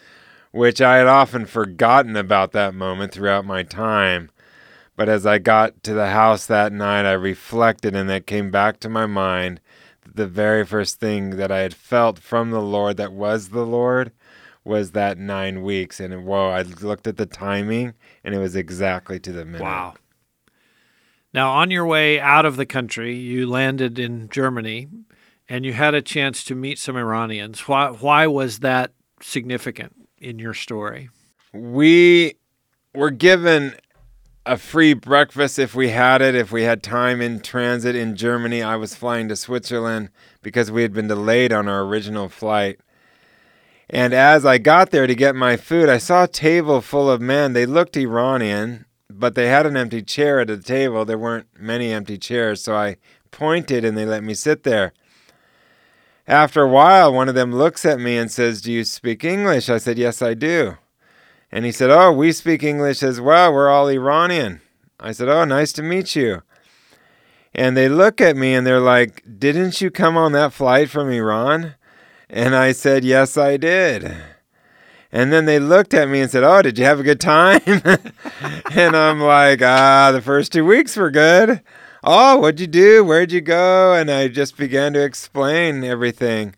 which 0.51 0.81
I 0.81 0.97
had 0.97 1.07
often 1.07 1.45
forgotten 1.45 2.15
about 2.15 2.51
that 2.51 2.73
moment 2.73 3.11
throughout 3.11 3.45
my 3.45 3.63
time. 3.63 4.29
But 4.95 5.09
as 5.09 5.25
I 5.25 5.39
got 5.39 5.83
to 5.83 5.93
the 5.93 6.07
house 6.07 6.45
that 6.45 6.71
night, 6.71 7.05
I 7.05 7.13
reflected, 7.13 7.95
and 7.95 8.09
that 8.09 8.27
came 8.27 8.49
back 8.49 8.79
to 8.79 8.89
my 8.89 9.05
mind 9.05 9.59
that 10.03 10.15
the 10.15 10.27
very 10.27 10.65
first 10.65 10.99
thing 10.99 11.31
that 11.31 11.51
I 11.51 11.59
had 11.59 11.73
felt 11.73 12.19
from 12.19 12.51
the 12.51 12.61
Lord 12.61 12.95
that 12.97 13.11
was 13.11 13.49
the 13.49 13.65
Lord 13.65 14.11
was 14.63 14.91
that 14.91 15.17
nine 15.17 15.63
weeks. 15.63 15.99
And 15.99 16.25
whoa, 16.25 16.49
I 16.49 16.61
looked 16.61 17.07
at 17.07 17.17
the 17.17 17.25
timing, 17.25 17.93
and 18.23 18.33
it 18.33 18.39
was 18.39 18.55
exactly 18.55 19.19
to 19.19 19.31
the 19.33 19.43
minute. 19.43 19.61
Wow. 19.61 19.95
Now, 21.35 21.51
on 21.51 21.69
your 21.69 21.85
way 21.85 22.17
out 22.17 22.45
of 22.45 22.55
the 22.55 22.65
country, 22.65 23.13
you 23.13 23.45
landed 23.45 23.99
in 23.99 24.29
Germany 24.29 24.87
and 25.49 25.65
you 25.65 25.73
had 25.73 25.93
a 25.93 26.01
chance 26.01 26.45
to 26.45 26.55
meet 26.55 26.79
some 26.79 26.95
Iranians. 26.95 27.67
Why, 27.67 27.89
why 27.89 28.25
was 28.25 28.59
that 28.59 28.93
significant 29.19 30.07
in 30.17 30.39
your 30.39 30.53
story? 30.53 31.09
We 31.51 32.35
were 32.93 33.11
given 33.11 33.75
a 34.45 34.57
free 34.57 34.93
breakfast 34.93 35.59
if 35.59 35.75
we 35.75 35.89
had 35.89 36.21
it, 36.21 36.35
if 36.35 36.53
we 36.53 36.63
had 36.63 36.81
time 36.81 37.19
in 37.19 37.41
transit 37.41 37.97
in 37.97 38.15
Germany. 38.15 38.63
I 38.63 38.77
was 38.77 38.95
flying 38.95 39.27
to 39.27 39.35
Switzerland 39.35 40.11
because 40.41 40.71
we 40.71 40.83
had 40.83 40.93
been 40.93 41.09
delayed 41.09 41.51
on 41.51 41.67
our 41.67 41.81
original 41.81 42.29
flight. 42.29 42.79
And 43.89 44.13
as 44.13 44.45
I 44.45 44.57
got 44.57 44.91
there 44.91 45.05
to 45.05 45.13
get 45.13 45.35
my 45.35 45.57
food, 45.57 45.89
I 45.89 45.97
saw 45.97 46.23
a 46.23 46.29
table 46.29 46.79
full 46.79 47.11
of 47.11 47.19
men. 47.19 47.51
They 47.51 47.65
looked 47.65 47.97
Iranian, 47.97 48.84
but 49.09 49.35
they 49.35 49.47
had 49.47 49.65
an 49.65 49.77
empty 49.77 50.01
chair 50.01 50.39
at 50.39 50.47
the 50.47 50.57
table. 50.57 51.05
There 51.05 51.17
weren't 51.17 51.47
many 51.59 51.91
empty 51.91 52.17
chairs, 52.17 52.61
so 52.61 52.75
I 52.75 52.97
pointed 53.31 53.85
and 53.85 53.97
they 53.97 54.05
let 54.05 54.23
me 54.23 54.33
sit 54.33 54.63
there. 54.63 54.93
After 56.27 56.63
a 56.63 56.69
while, 56.69 57.13
one 57.13 57.29
of 57.29 57.35
them 57.35 57.51
looks 57.51 57.85
at 57.85 57.99
me 57.99 58.17
and 58.17 58.31
says, 58.31 58.61
Do 58.61 58.71
you 58.71 58.83
speak 58.83 59.23
English? 59.23 59.69
I 59.69 59.77
said, 59.77 59.97
Yes, 59.97 60.21
I 60.21 60.33
do. 60.33 60.77
And 61.51 61.65
he 61.65 61.71
said, 61.71 61.91
Oh, 61.91 62.11
we 62.11 62.31
speak 62.31 62.63
English 62.63 63.03
as 63.03 63.21
well. 63.21 63.53
We're 63.53 63.69
all 63.69 63.87
Iranian. 63.87 64.61
I 64.99 65.11
said, 65.11 65.29
Oh, 65.29 65.45
nice 65.45 65.71
to 65.73 65.83
meet 65.83 66.15
you. 66.15 66.41
And 67.53 67.77
they 67.77 67.87
look 67.87 68.19
at 68.19 68.35
me 68.35 68.53
and 68.53 68.65
they're 68.65 68.79
like, 68.79 69.23
Didn't 69.37 69.81
you 69.81 69.91
come 69.91 70.17
on 70.17 70.31
that 70.31 70.51
flight 70.51 70.89
from 70.89 71.11
Iran? 71.11 71.75
And 72.27 72.55
I 72.55 72.71
said, 72.71 73.05
Yes, 73.05 73.37
I 73.37 73.57
did. 73.57 74.15
And 75.15 75.31
then 75.31 75.45
they 75.45 75.59
looked 75.59 75.93
at 75.93 76.09
me 76.09 76.19
and 76.19 76.29
said, 76.29 76.43
Oh, 76.43 76.61
did 76.61 76.77
you 76.77 76.83
have 76.83 76.99
a 76.99 77.03
good 77.03 77.21
time? 77.21 77.61
and 78.75 78.97
I'm 78.97 79.21
like, 79.21 79.61
Ah, 79.61 80.11
the 80.11 80.21
first 80.21 80.51
two 80.51 80.65
weeks 80.65 80.97
were 80.97 81.09
good. 81.09 81.61
Oh, 82.03 82.37
what'd 82.37 82.59
you 82.59 82.67
do? 82.67 83.01
Where'd 83.01 83.31
you 83.31 83.39
go? 83.39 83.93
And 83.93 84.11
I 84.11 84.27
just 84.27 84.57
began 84.57 84.91
to 84.91 85.01
explain 85.01 85.85
everything. 85.85 86.53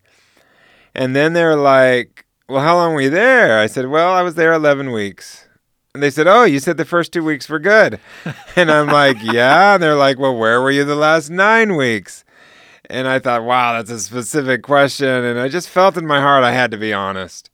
And 0.95 1.15
then 1.15 1.33
they're 1.33 1.55
like, 1.55 2.25
Well, 2.49 2.63
how 2.63 2.77
long 2.77 2.95
were 2.95 3.01
you 3.01 3.11
there? 3.11 3.59
I 3.59 3.67
said, 3.67 3.89
Well, 3.89 4.11
I 4.11 4.23
was 4.23 4.33
there 4.33 4.53
11 4.53 4.91
weeks. 4.91 5.47
And 5.93 6.01
they 6.01 6.09
said, 6.09 6.25
Oh, 6.25 6.43
you 6.43 6.57
said 6.57 6.77
the 6.77 6.83
first 6.83 7.13
two 7.13 7.23
weeks 7.23 7.47
were 7.47 7.59
good. 7.59 7.99
And 8.55 8.71
I'm 8.71 8.87
like, 8.87 9.21
Yeah. 9.21 9.75
And 9.75 9.83
they're 9.83 9.93
like, 9.93 10.17
Well, 10.17 10.35
where 10.35 10.63
were 10.63 10.71
you 10.71 10.83
the 10.83 10.95
last 10.95 11.29
nine 11.29 11.75
weeks? 11.75 12.25
And 12.89 13.07
I 13.07 13.19
thought, 13.19 13.43
Wow, 13.43 13.73
that's 13.73 13.91
a 13.91 13.99
specific 13.99 14.63
question. 14.63 15.07
And 15.07 15.39
I 15.39 15.47
just 15.47 15.69
felt 15.69 15.95
in 15.95 16.07
my 16.07 16.21
heart 16.21 16.43
I 16.43 16.53
had 16.53 16.71
to 16.71 16.77
be 16.77 16.91
honest. 16.91 17.51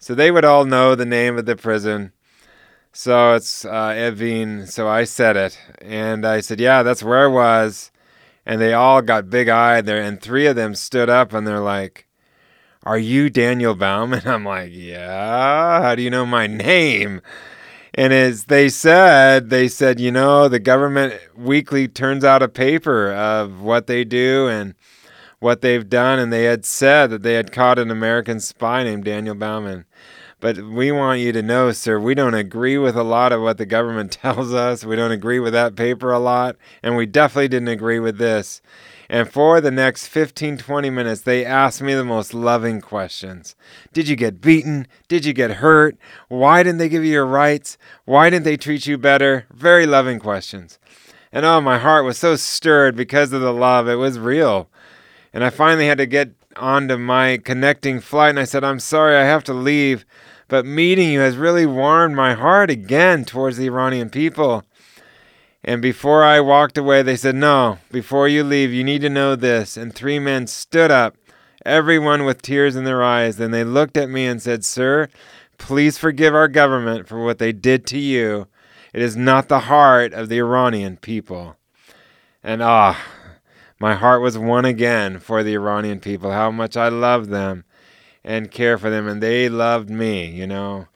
So 0.00 0.14
they 0.14 0.30
would 0.30 0.46
all 0.46 0.64
know 0.64 0.94
the 0.94 1.04
name 1.04 1.36
of 1.36 1.44
the 1.44 1.56
prison. 1.56 2.12
So 2.90 3.34
it's 3.34 3.66
uh, 3.66 3.90
Evin. 3.90 4.66
So 4.66 4.88
I 4.88 5.04
said 5.04 5.36
it. 5.36 5.58
And 5.82 6.26
I 6.26 6.40
said, 6.40 6.58
Yeah, 6.58 6.82
that's 6.82 7.02
where 7.02 7.24
I 7.24 7.26
was. 7.26 7.92
And 8.46 8.60
they 8.60 8.72
all 8.72 9.02
got 9.02 9.28
big 9.28 9.50
eyed 9.50 9.84
there. 9.84 10.00
And 10.00 10.20
three 10.20 10.46
of 10.46 10.56
them 10.56 10.74
stood 10.74 11.10
up 11.10 11.34
and 11.34 11.46
they're 11.46 11.60
like, 11.60 12.08
Are 12.82 12.98
you 12.98 13.28
Daniel 13.28 13.74
Baumann? 13.74 14.22
I'm 14.26 14.44
like, 14.44 14.70
Yeah. 14.72 15.82
How 15.82 15.94
do 15.94 16.02
you 16.02 16.10
know 16.10 16.24
my 16.24 16.46
name? 16.46 17.20
And 17.92 18.14
as 18.14 18.44
they 18.44 18.70
said, 18.70 19.50
they 19.50 19.68
said, 19.68 20.00
you 20.00 20.12
know, 20.12 20.48
the 20.48 20.60
government 20.60 21.20
weekly 21.36 21.88
turns 21.88 22.24
out 22.24 22.42
a 22.42 22.48
paper 22.48 23.12
of 23.12 23.60
what 23.60 23.86
they 23.86 24.04
do 24.04 24.48
and 24.48 24.74
what 25.40 25.60
they've 25.60 25.88
done. 25.88 26.18
And 26.18 26.32
they 26.32 26.44
had 26.44 26.64
said 26.64 27.10
that 27.10 27.22
they 27.22 27.34
had 27.34 27.52
caught 27.52 27.78
an 27.78 27.90
American 27.90 28.38
spy 28.40 28.84
named 28.84 29.04
Daniel 29.04 29.34
Baumann. 29.34 29.86
But 30.38 30.56
we 30.56 30.90
want 30.90 31.20
you 31.20 31.32
to 31.32 31.42
know, 31.42 31.70
sir, 31.70 32.00
we 32.00 32.14
don't 32.14 32.32
agree 32.32 32.78
with 32.78 32.96
a 32.96 33.02
lot 33.02 33.32
of 33.32 33.42
what 33.42 33.58
the 33.58 33.66
government 33.66 34.12
tells 34.22 34.54
us. 34.54 34.84
We 34.84 34.96
don't 34.96 35.10
agree 35.10 35.38
with 35.38 35.52
that 35.52 35.76
paper 35.76 36.12
a 36.12 36.18
lot. 36.18 36.56
And 36.82 36.96
we 36.96 37.06
definitely 37.06 37.48
didn't 37.48 37.68
agree 37.68 37.98
with 37.98 38.18
this. 38.18 38.62
And 39.08 39.28
for 39.28 39.60
the 39.60 39.72
next 39.72 40.06
15, 40.06 40.56
20 40.56 40.88
minutes, 40.88 41.22
they 41.22 41.44
asked 41.44 41.82
me 41.82 41.94
the 41.94 42.04
most 42.04 42.32
loving 42.32 42.80
questions. 42.80 43.56
Did 43.92 44.08
you 44.08 44.14
get 44.14 44.40
beaten? 44.40 44.86
Did 45.08 45.24
you 45.24 45.32
get 45.32 45.50
hurt? 45.50 45.96
Why 46.28 46.62
didn't 46.62 46.78
they 46.78 46.88
give 46.88 47.04
you 47.04 47.10
your 47.10 47.26
rights? 47.26 47.76
Why 48.04 48.30
didn't 48.30 48.44
they 48.44 48.56
treat 48.56 48.86
you 48.86 48.96
better? 48.96 49.46
Very 49.52 49.84
loving 49.84 50.20
questions. 50.20 50.78
And 51.32 51.44
oh, 51.44 51.60
my 51.60 51.78
heart 51.78 52.04
was 52.04 52.18
so 52.18 52.36
stirred 52.36 52.94
because 52.94 53.32
of 53.32 53.40
the 53.40 53.52
love. 53.52 53.88
It 53.88 53.96
was 53.96 54.18
real. 54.18 54.68
And 55.32 55.44
I 55.44 55.50
finally 55.50 55.86
had 55.86 55.98
to 55.98 56.06
get 56.06 56.30
onto 56.56 56.96
my 56.96 57.38
connecting 57.38 58.00
flight, 58.00 58.30
and 58.30 58.40
I 58.40 58.44
said, 58.44 58.64
I'm 58.64 58.80
sorry, 58.80 59.16
I 59.16 59.24
have 59.24 59.44
to 59.44 59.54
leave. 59.54 60.04
But 60.48 60.66
meeting 60.66 61.10
you 61.10 61.20
has 61.20 61.36
really 61.36 61.66
warmed 61.66 62.16
my 62.16 62.34
heart 62.34 62.70
again 62.70 63.24
towards 63.24 63.56
the 63.56 63.66
Iranian 63.66 64.10
people. 64.10 64.64
And 65.62 65.80
before 65.80 66.24
I 66.24 66.40
walked 66.40 66.76
away, 66.76 67.02
they 67.02 67.16
said, 67.16 67.36
No, 67.36 67.78
before 67.92 68.26
you 68.26 68.42
leave, 68.42 68.72
you 68.72 68.82
need 68.82 69.02
to 69.02 69.10
know 69.10 69.36
this. 69.36 69.76
And 69.76 69.94
three 69.94 70.18
men 70.18 70.46
stood 70.46 70.90
up, 70.90 71.16
everyone 71.64 72.24
with 72.24 72.42
tears 72.42 72.74
in 72.74 72.84
their 72.84 73.02
eyes. 73.02 73.36
Then 73.36 73.50
they 73.50 73.62
looked 73.62 73.96
at 73.96 74.08
me 74.08 74.26
and 74.26 74.42
said, 74.42 74.64
Sir, 74.64 75.08
please 75.58 75.98
forgive 75.98 76.34
our 76.34 76.48
government 76.48 77.06
for 77.06 77.22
what 77.22 77.38
they 77.38 77.52
did 77.52 77.86
to 77.88 77.98
you. 77.98 78.48
It 78.92 79.02
is 79.02 79.16
not 79.16 79.48
the 79.48 79.60
heart 79.60 80.12
of 80.12 80.28
the 80.28 80.38
Iranian 80.38 80.96
people. 80.96 81.56
And 82.42 82.62
ah, 82.62 82.98
my 83.80 83.94
heart 83.94 84.22
was 84.22 84.38
won 84.38 84.64
again 84.64 85.18
for 85.18 85.42
the 85.42 85.54
Iranian 85.54 85.98
people, 85.98 86.30
how 86.30 86.50
much 86.50 86.76
I 86.76 86.88
love 86.88 87.28
them 87.28 87.64
and 88.22 88.50
care 88.50 88.78
for 88.78 88.90
them. 88.90 89.08
And 89.08 89.22
they 89.22 89.48
loved 89.48 89.90
me, 89.90 90.26
you 90.26 90.46
know 90.46 90.86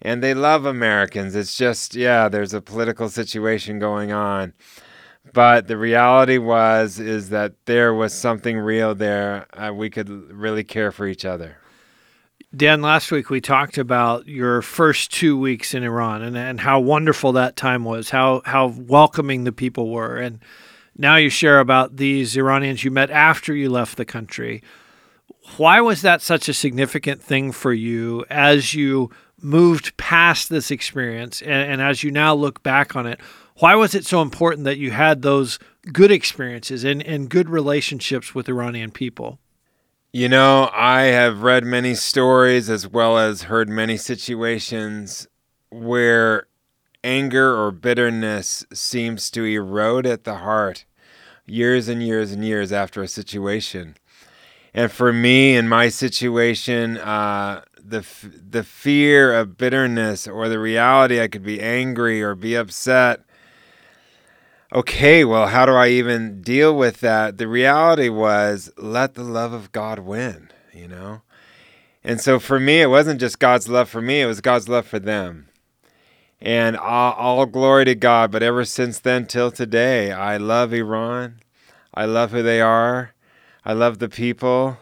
and 0.00 0.22
they 0.22 0.34
love 0.34 0.64
Americans. 0.64 1.34
It's 1.34 1.56
just, 1.56 1.94
yeah, 1.94 2.28
there's 2.28 2.54
a 2.54 2.60
political 2.60 3.08
situation 3.08 3.78
going 3.78 4.12
on. 4.12 4.52
But 5.32 5.66
the 5.66 5.76
reality 5.76 6.38
was 6.38 6.98
is 6.98 7.28
that 7.30 7.52
there 7.66 7.92
was 7.92 8.14
something 8.14 8.58
real 8.58 8.94
there. 8.94 9.46
Uh, 9.52 9.72
we 9.74 9.90
could 9.90 10.08
really 10.08 10.64
care 10.64 10.90
for 10.90 11.06
each 11.06 11.24
other. 11.24 11.58
Dan, 12.56 12.80
last 12.80 13.10
week 13.10 13.28
we 13.28 13.42
talked 13.42 13.76
about 13.76 14.26
your 14.26 14.62
first 14.62 15.12
two 15.12 15.38
weeks 15.38 15.74
in 15.74 15.82
Iran 15.82 16.22
and, 16.22 16.34
and 16.34 16.60
how 16.60 16.80
wonderful 16.80 17.32
that 17.32 17.56
time 17.56 17.84
was, 17.84 18.08
how 18.08 18.40
how 18.46 18.68
welcoming 18.68 19.44
the 19.44 19.52
people 19.52 19.90
were. 19.90 20.16
And 20.16 20.40
now 20.98 21.16
you 21.16 21.30
share 21.30 21.60
about 21.60 21.96
these 21.96 22.36
Iranians 22.36 22.84
you 22.84 22.90
met 22.90 23.10
after 23.10 23.54
you 23.54 23.70
left 23.70 23.96
the 23.96 24.04
country. 24.04 24.62
Why 25.56 25.80
was 25.80 26.02
that 26.02 26.20
such 26.20 26.48
a 26.48 26.54
significant 26.54 27.22
thing 27.22 27.52
for 27.52 27.72
you 27.72 28.24
as 28.28 28.74
you 28.74 29.10
moved 29.40 29.96
past 29.96 30.48
this 30.48 30.70
experience 30.70 31.40
and, 31.42 31.72
and, 31.72 31.80
as 31.80 32.02
you 32.02 32.10
now 32.10 32.34
look 32.34 32.62
back 32.62 32.96
on 32.96 33.06
it 33.06 33.20
why 33.56 33.74
was 33.74 33.94
it 33.94 34.04
so 34.04 34.22
important 34.22 34.64
that 34.64 34.78
you 34.78 34.90
had 34.90 35.22
those 35.22 35.58
good 35.92 36.10
experiences 36.10 36.84
and, 36.84 37.02
and 37.02 37.28
good 37.28 37.48
relationships 37.48 38.34
with 38.34 38.48
iranian 38.48 38.90
people 38.90 39.38
you 40.12 40.28
know 40.28 40.68
i 40.72 41.02
have 41.02 41.42
read 41.42 41.64
many 41.64 41.94
stories 41.94 42.68
as 42.68 42.88
well 42.88 43.16
as 43.16 43.42
heard 43.42 43.68
many 43.68 43.96
situations 43.96 45.28
where 45.70 46.46
anger 47.04 47.56
or 47.56 47.70
bitterness 47.70 48.66
seems 48.72 49.30
to 49.30 49.44
erode 49.44 50.06
at 50.06 50.24
the 50.24 50.36
heart 50.36 50.84
years 51.48 51.88
and 51.88 52.02
years 52.02 52.32
and 52.32 52.44
years 52.44 52.72
after 52.72 53.02
a 53.02 53.08
situation 53.08 53.96
and 54.74 54.92
for 54.92 55.12
me 55.12 55.56
in 55.56 55.68
my 55.68 55.88
situation 55.88 56.98
uh, 56.98 57.62
the 57.88 58.06
the 58.50 58.62
fear 58.62 59.34
of 59.34 59.56
bitterness 59.56 60.28
or 60.28 60.48
the 60.48 60.58
reality 60.58 61.20
I 61.20 61.28
could 61.28 61.42
be 61.42 61.60
angry 61.60 62.22
or 62.22 62.34
be 62.34 62.54
upset. 62.54 63.22
Okay, 64.72 65.24
well, 65.24 65.46
how 65.46 65.64
do 65.64 65.72
I 65.72 65.88
even 65.88 66.42
deal 66.42 66.76
with 66.76 67.00
that? 67.00 67.38
The 67.38 67.48
reality 67.48 68.10
was 68.10 68.70
let 68.76 69.14
the 69.14 69.24
love 69.24 69.54
of 69.54 69.72
God 69.72 70.00
win, 70.00 70.50
you 70.74 70.86
know? 70.86 71.22
And 72.04 72.20
so 72.20 72.38
for 72.38 72.60
me, 72.60 72.82
it 72.82 72.90
wasn't 72.90 73.18
just 73.18 73.38
God's 73.38 73.68
love 73.68 73.88
for 73.88 74.02
me, 74.02 74.20
it 74.20 74.26
was 74.26 74.42
God's 74.42 74.68
love 74.68 74.86
for 74.86 74.98
them. 74.98 75.47
And 76.40 76.76
all, 76.76 77.12
all 77.14 77.46
glory 77.46 77.84
to 77.86 77.94
God. 77.94 78.30
But 78.30 78.42
ever 78.42 78.64
since 78.64 78.98
then 78.98 79.26
till 79.26 79.50
today, 79.50 80.12
I 80.12 80.36
love 80.36 80.72
Iran. 80.72 81.40
I 81.92 82.04
love 82.04 82.30
who 82.30 82.42
they 82.42 82.60
are. 82.60 83.12
I 83.64 83.72
love 83.72 83.98
the 83.98 84.08
people. 84.08 84.78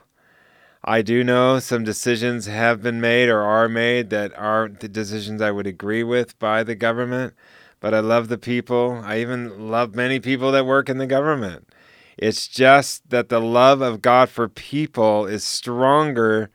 I 0.84 1.02
do 1.02 1.24
know 1.24 1.58
some 1.58 1.82
decisions 1.82 2.46
have 2.46 2.82
been 2.82 3.00
made 3.00 3.28
or 3.28 3.42
are 3.42 3.68
made 3.68 4.10
that 4.10 4.32
aren't 4.38 4.78
the 4.78 4.88
decisions 4.88 5.42
I 5.42 5.50
would 5.50 5.66
agree 5.66 6.04
with 6.04 6.38
by 6.38 6.62
the 6.62 6.76
government, 6.76 7.34
but 7.80 7.92
I 7.92 7.98
love 7.98 8.28
the 8.28 8.38
people. 8.38 9.02
I 9.04 9.18
even 9.18 9.68
love 9.68 9.96
many 9.96 10.20
people 10.20 10.52
that 10.52 10.64
work 10.64 10.88
in 10.88 10.98
the 10.98 11.06
government. 11.06 11.68
It's 12.16 12.46
just 12.46 13.10
that 13.10 13.28
the 13.30 13.40
love 13.40 13.80
of 13.80 14.00
God 14.00 14.28
for 14.28 14.48
people 14.48 15.26
is 15.26 15.42
stronger 15.42 16.50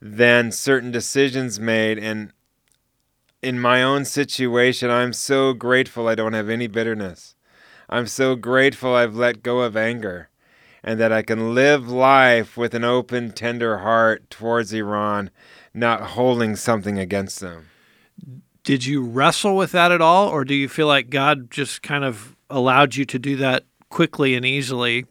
than 0.00 0.50
certain 0.50 0.90
decisions 0.90 1.60
made. 1.60 1.98
And 1.98 2.32
in 3.44 3.60
my 3.60 3.82
own 3.82 4.06
situation, 4.06 4.90
I'm 4.90 5.12
so 5.12 5.52
grateful 5.52 6.08
I 6.08 6.14
don't 6.14 6.32
have 6.32 6.48
any 6.48 6.66
bitterness. 6.66 7.36
I'm 7.90 8.06
so 8.06 8.36
grateful 8.36 8.94
I've 8.94 9.14
let 9.14 9.42
go 9.42 9.60
of 9.60 9.76
anger 9.76 10.30
and 10.82 10.98
that 10.98 11.12
I 11.12 11.20
can 11.20 11.54
live 11.54 11.90
life 11.90 12.56
with 12.56 12.72
an 12.72 12.84
open, 12.84 13.32
tender 13.32 13.78
heart 13.78 14.30
towards 14.30 14.72
Iran, 14.72 15.30
not 15.74 16.00
holding 16.00 16.56
something 16.56 16.98
against 16.98 17.40
them. 17.40 17.68
Did 18.62 18.86
you 18.86 19.02
wrestle 19.02 19.56
with 19.56 19.72
that 19.72 19.92
at 19.92 20.00
all, 20.00 20.28
or 20.28 20.46
do 20.46 20.54
you 20.54 20.66
feel 20.66 20.86
like 20.86 21.10
God 21.10 21.50
just 21.50 21.82
kind 21.82 22.02
of 22.02 22.34
allowed 22.48 22.96
you 22.96 23.04
to 23.04 23.18
do 23.18 23.36
that 23.36 23.64
quickly 23.90 24.34
and 24.34 24.46
easily? 24.46 25.04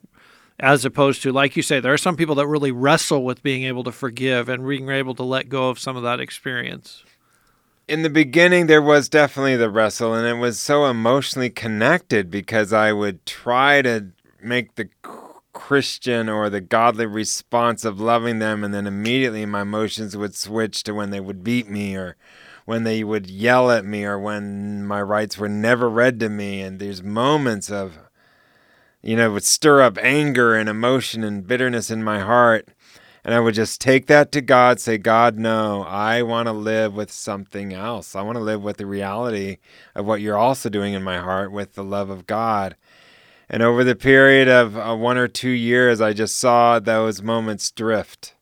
As 0.58 0.84
opposed 0.84 1.22
to, 1.22 1.32
like 1.32 1.56
you 1.56 1.62
say, 1.62 1.78
there 1.78 1.92
are 1.92 1.98
some 1.98 2.16
people 2.16 2.34
that 2.36 2.48
really 2.48 2.72
wrestle 2.72 3.24
with 3.24 3.44
being 3.44 3.62
able 3.64 3.84
to 3.84 3.92
forgive 3.92 4.48
and 4.48 4.66
being 4.66 4.88
able 4.88 5.14
to 5.16 5.22
let 5.22 5.48
go 5.48 5.68
of 5.68 5.78
some 5.78 5.96
of 5.96 6.02
that 6.02 6.18
experience 6.18 7.03
in 7.86 8.02
the 8.02 8.10
beginning 8.10 8.66
there 8.66 8.82
was 8.82 9.08
definitely 9.08 9.56
the 9.56 9.70
wrestle 9.70 10.14
and 10.14 10.26
it 10.26 10.40
was 10.40 10.58
so 10.58 10.86
emotionally 10.86 11.50
connected 11.50 12.30
because 12.30 12.72
i 12.72 12.92
would 12.92 13.24
try 13.26 13.82
to 13.82 14.06
make 14.42 14.74
the 14.74 14.88
Christian 15.54 16.28
or 16.28 16.50
the 16.50 16.60
godly 16.60 17.06
response 17.06 17.86
of 17.86 17.98
loving 17.98 18.40
them, 18.40 18.62
and 18.62 18.74
then 18.74 18.86
immediately 18.86 19.46
my 19.46 19.62
emotions 19.62 20.14
would 20.14 20.34
switch 20.34 20.82
to 20.82 20.92
when 20.92 21.08
they 21.08 21.20
would 21.20 21.42
beat 21.42 21.70
me 21.70 21.96
or 21.96 22.16
when 22.66 22.84
they 22.84 23.02
would 23.02 23.30
yell 23.30 23.70
at 23.70 23.84
me 23.84 24.04
or 24.04 24.18
when 24.18 24.84
my 24.84 25.00
rights 25.00 25.38
were 25.38 25.48
never 25.48 25.88
read 25.88 26.20
to 26.20 26.28
me. 26.28 26.60
And 26.60 26.78
there's 26.78 27.02
moments 27.02 27.70
of, 27.70 27.98
you 29.00 29.16
know, 29.16 29.30
would 29.30 29.44
stir 29.44 29.80
up 29.80 29.96
anger 29.98 30.54
and 30.54 30.68
emotion 30.68 31.24
and 31.24 31.46
bitterness 31.46 31.90
in 31.90 32.04
my 32.04 32.18
heart. 32.20 32.68
And 33.24 33.34
I 33.34 33.40
would 33.40 33.54
just 33.54 33.80
take 33.80 34.06
that 34.08 34.30
to 34.32 34.42
God, 34.42 34.80
say, 34.80 34.98
God, 34.98 35.38
no, 35.38 35.82
I 35.84 36.20
want 36.22 36.46
to 36.46 36.52
live 36.52 36.94
with 36.94 37.10
something 37.10 37.72
else. 37.72 38.14
I 38.14 38.20
want 38.20 38.36
to 38.36 38.44
live 38.44 38.62
with 38.62 38.76
the 38.76 38.84
reality 38.84 39.56
of 39.94 40.04
what 40.04 40.20
you're 40.20 40.36
also 40.36 40.68
doing 40.68 40.92
in 40.92 41.02
my 41.02 41.18
heart 41.18 41.50
with 41.50 41.72
the 41.72 41.84
love 41.84 42.10
of 42.10 42.26
God. 42.26 42.76
And 43.48 43.62
over 43.62 43.82
the 43.82 43.96
period 43.96 44.48
of 44.48 44.76
uh, 44.76 44.94
one 44.94 45.16
or 45.16 45.26
two 45.26 45.48
years, 45.50 46.02
I 46.02 46.12
just 46.12 46.36
saw 46.36 46.78
those 46.78 47.22
moments 47.22 47.70
drift, 47.70 48.34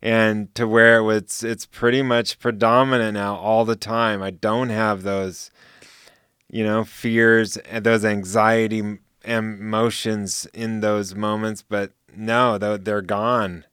and 0.00 0.54
to 0.54 0.66
where 0.66 0.98
it 0.98 1.02
was, 1.02 1.42
it's 1.42 1.66
pretty 1.66 2.02
much 2.02 2.38
predominant 2.38 3.14
now 3.14 3.36
all 3.36 3.64
the 3.64 3.76
time. 3.76 4.22
I 4.22 4.30
don't 4.30 4.68
have 4.70 5.02
those, 5.02 5.50
you 6.50 6.64
know, 6.64 6.84
fears 6.84 7.56
and 7.58 7.84
those 7.84 8.04
anxiety 8.04 8.98
emotions 9.24 10.46
in 10.54 10.80
those 10.80 11.14
moments, 11.14 11.62
but 11.62 11.92
no, 12.14 12.56
they're 12.58 13.02
gone 13.02 13.64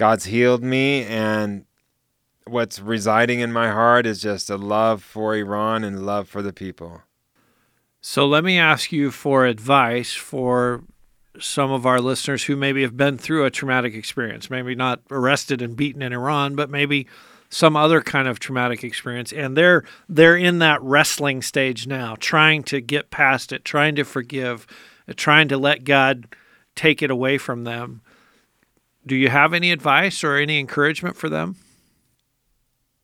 God's 0.00 0.24
healed 0.24 0.64
me, 0.64 1.04
and 1.04 1.66
what's 2.46 2.80
residing 2.80 3.40
in 3.40 3.52
my 3.52 3.70
heart 3.70 4.06
is 4.06 4.22
just 4.22 4.48
a 4.48 4.56
love 4.56 5.02
for 5.02 5.36
Iran 5.36 5.84
and 5.84 6.06
love 6.06 6.26
for 6.26 6.40
the 6.40 6.54
people. 6.54 7.02
So 8.00 8.26
let 8.26 8.42
me 8.42 8.58
ask 8.58 8.92
you 8.92 9.10
for 9.10 9.44
advice 9.44 10.14
for 10.14 10.84
some 11.38 11.70
of 11.70 11.84
our 11.84 12.00
listeners 12.00 12.44
who 12.44 12.56
maybe 12.56 12.80
have 12.80 12.96
been 12.96 13.18
through 13.18 13.44
a 13.44 13.50
traumatic 13.50 13.92
experience, 13.92 14.48
maybe 14.48 14.74
not 14.74 15.02
arrested 15.10 15.60
and 15.60 15.76
beaten 15.76 16.00
in 16.00 16.14
Iran, 16.14 16.56
but 16.56 16.70
maybe 16.70 17.06
some 17.50 17.76
other 17.76 18.00
kind 18.00 18.26
of 18.26 18.40
traumatic 18.40 18.82
experience 18.82 19.34
and 19.34 19.54
they're 19.54 19.84
they're 20.08 20.34
in 20.34 20.60
that 20.60 20.80
wrestling 20.80 21.42
stage 21.42 21.86
now, 21.86 22.16
trying 22.18 22.62
to 22.62 22.80
get 22.80 23.10
past 23.10 23.52
it, 23.52 23.66
trying 23.66 23.96
to 23.96 24.04
forgive, 24.04 24.66
trying 25.16 25.48
to 25.48 25.58
let 25.58 25.84
God 25.84 26.34
take 26.74 27.02
it 27.02 27.10
away 27.10 27.36
from 27.36 27.64
them. 27.64 28.00
Do 29.10 29.16
you 29.16 29.28
have 29.28 29.52
any 29.52 29.72
advice 29.72 30.22
or 30.22 30.36
any 30.36 30.60
encouragement 30.60 31.16
for 31.16 31.28
them? 31.28 31.56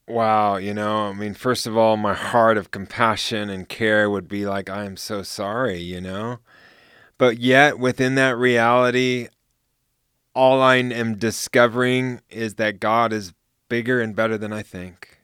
Wow, 0.07 0.55
you 0.55 0.73
know, 0.73 1.09
I 1.09 1.13
mean, 1.13 1.35
first 1.35 1.67
of 1.67 1.77
all, 1.77 1.97
my 1.97 2.15
heart 2.15 2.57
of 2.57 2.71
compassion 2.71 3.51
and 3.51 3.69
care 3.69 4.09
would 4.09 4.29
be 4.29 4.47
like, 4.47 4.71
I 4.71 4.85
am 4.85 4.97
so 4.97 5.25
sorry, 5.25 5.81
you 5.81 6.01
know? 6.01 6.39
But 7.19 7.39
yet, 7.39 7.81
within 7.81 8.15
that 8.15 8.39
reality, 8.39 9.27
all 10.33 10.63
I 10.63 10.77
am 10.77 11.17
discovering 11.17 12.21
is 12.31 12.55
that 12.55 12.79
God 12.79 13.13
is 13.13 13.35
bigger 13.69 14.01
and 14.01 14.15
better 14.15 14.39
than 14.39 14.53
I 14.53 14.63
think. 14.63 15.19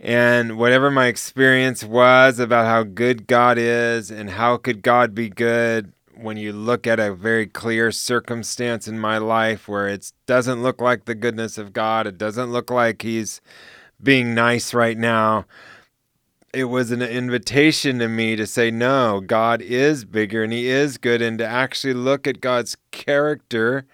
And 0.00 0.58
whatever 0.58 0.90
my 0.90 1.06
experience 1.06 1.84
was 1.84 2.40
about 2.40 2.66
how 2.66 2.82
good 2.82 3.28
God 3.28 3.56
is 3.56 4.10
and 4.10 4.30
how 4.30 4.56
could 4.56 4.82
God 4.82 5.14
be 5.14 5.28
good, 5.28 5.92
when 6.16 6.36
you 6.36 6.52
look 6.52 6.86
at 6.86 7.00
a 7.00 7.14
very 7.14 7.46
clear 7.46 7.90
circumstance 7.92 8.88
in 8.88 8.98
my 8.98 9.18
life 9.18 9.68
where 9.68 9.88
it 9.88 10.12
doesn't 10.26 10.62
look 10.62 10.80
like 10.80 11.04
the 11.04 11.14
goodness 11.14 11.58
of 11.58 11.72
God, 11.72 12.06
it 12.06 12.18
doesn't 12.18 12.52
look 12.52 12.70
like 12.70 13.02
He's 13.02 13.40
being 14.02 14.34
nice 14.34 14.74
right 14.74 14.98
now. 14.98 15.46
It 16.52 16.64
was 16.64 16.90
an 16.90 17.00
invitation 17.00 18.00
to 18.00 18.08
me 18.08 18.34
to 18.34 18.46
say, 18.46 18.70
no, 18.70 19.20
God 19.20 19.62
is 19.62 20.04
bigger 20.04 20.42
and 20.42 20.52
He 20.52 20.68
is 20.68 20.98
good, 20.98 21.22
and 21.22 21.38
to 21.38 21.46
actually 21.46 21.94
look 21.94 22.26
at 22.26 22.40
God's 22.40 22.76
character, 22.90 23.86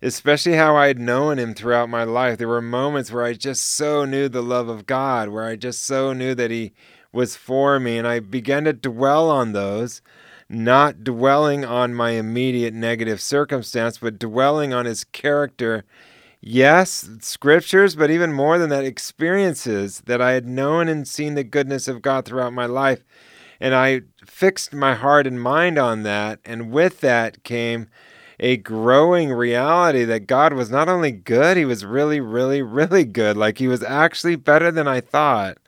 especially 0.00 0.54
how 0.54 0.74
I 0.76 0.86
had 0.86 0.98
known 0.98 1.38
Him 1.38 1.54
throughout 1.54 1.90
my 1.90 2.04
life. 2.04 2.38
There 2.38 2.48
were 2.48 2.62
moments 2.62 3.12
where 3.12 3.24
I 3.24 3.34
just 3.34 3.66
so 3.66 4.04
knew 4.04 4.28
the 4.28 4.42
love 4.42 4.68
of 4.68 4.86
God, 4.86 5.28
where 5.28 5.44
I 5.44 5.56
just 5.56 5.84
so 5.84 6.12
knew 6.12 6.34
that 6.34 6.50
He 6.50 6.72
was 7.12 7.36
for 7.36 7.78
me, 7.78 7.98
and 7.98 8.08
I 8.08 8.20
began 8.20 8.64
to 8.64 8.72
dwell 8.72 9.30
on 9.30 9.52
those 9.52 10.00
not 10.48 11.04
dwelling 11.04 11.64
on 11.64 11.94
my 11.94 12.10
immediate 12.10 12.74
negative 12.74 13.20
circumstance, 13.20 13.98
but 13.98 14.18
dwelling 14.18 14.72
on 14.72 14.84
his 14.84 15.04
character. 15.04 15.84
Yes, 16.40 17.08
scriptures, 17.20 17.94
but 17.94 18.10
even 18.10 18.32
more 18.32 18.58
than 18.58 18.68
that, 18.70 18.84
experiences 18.84 20.02
that 20.06 20.20
I 20.20 20.32
had 20.32 20.46
known 20.46 20.88
and 20.88 21.06
seen 21.06 21.34
the 21.34 21.44
goodness 21.44 21.86
of 21.86 22.02
God 22.02 22.24
throughout 22.24 22.52
my 22.52 22.66
life. 22.66 23.04
And 23.60 23.74
I 23.76 24.02
fixed 24.26 24.74
my 24.74 24.94
heart 24.94 25.26
and 25.26 25.40
mind 25.40 25.78
on 25.78 26.02
that. 26.02 26.40
And 26.44 26.72
with 26.72 27.00
that 27.00 27.44
came 27.44 27.86
a 28.40 28.56
growing 28.56 29.30
reality 29.32 30.04
that 30.04 30.26
God 30.26 30.52
was 30.52 30.68
not 30.68 30.88
only 30.88 31.12
good, 31.12 31.56
he 31.56 31.64
was 31.64 31.84
really, 31.84 32.20
really, 32.20 32.60
really 32.60 33.04
good. 33.04 33.36
Like 33.36 33.58
he 33.58 33.68
was 33.68 33.84
actually 33.84 34.34
better 34.34 34.72
than 34.72 34.88
I 34.88 35.00
thought. 35.00 35.58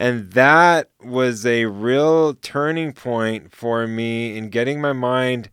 And 0.00 0.30
that 0.32 0.88
was 1.04 1.44
a 1.44 1.66
real 1.66 2.32
turning 2.32 2.94
point 2.94 3.54
for 3.54 3.86
me 3.86 4.34
in 4.34 4.48
getting 4.48 4.80
my 4.80 4.94
mind 4.94 5.50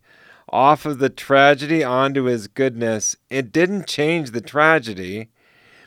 off 0.48 0.86
of 0.86 1.00
the 1.00 1.10
tragedy 1.10 1.84
onto 1.84 2.22
his 2.22 2.48
goodness. 2.48 3.14
It 3.28 3.52
didn't 3.52 3.86
change 3.86 4.30
the 4.30 4.40
tragedy 4.40 5.28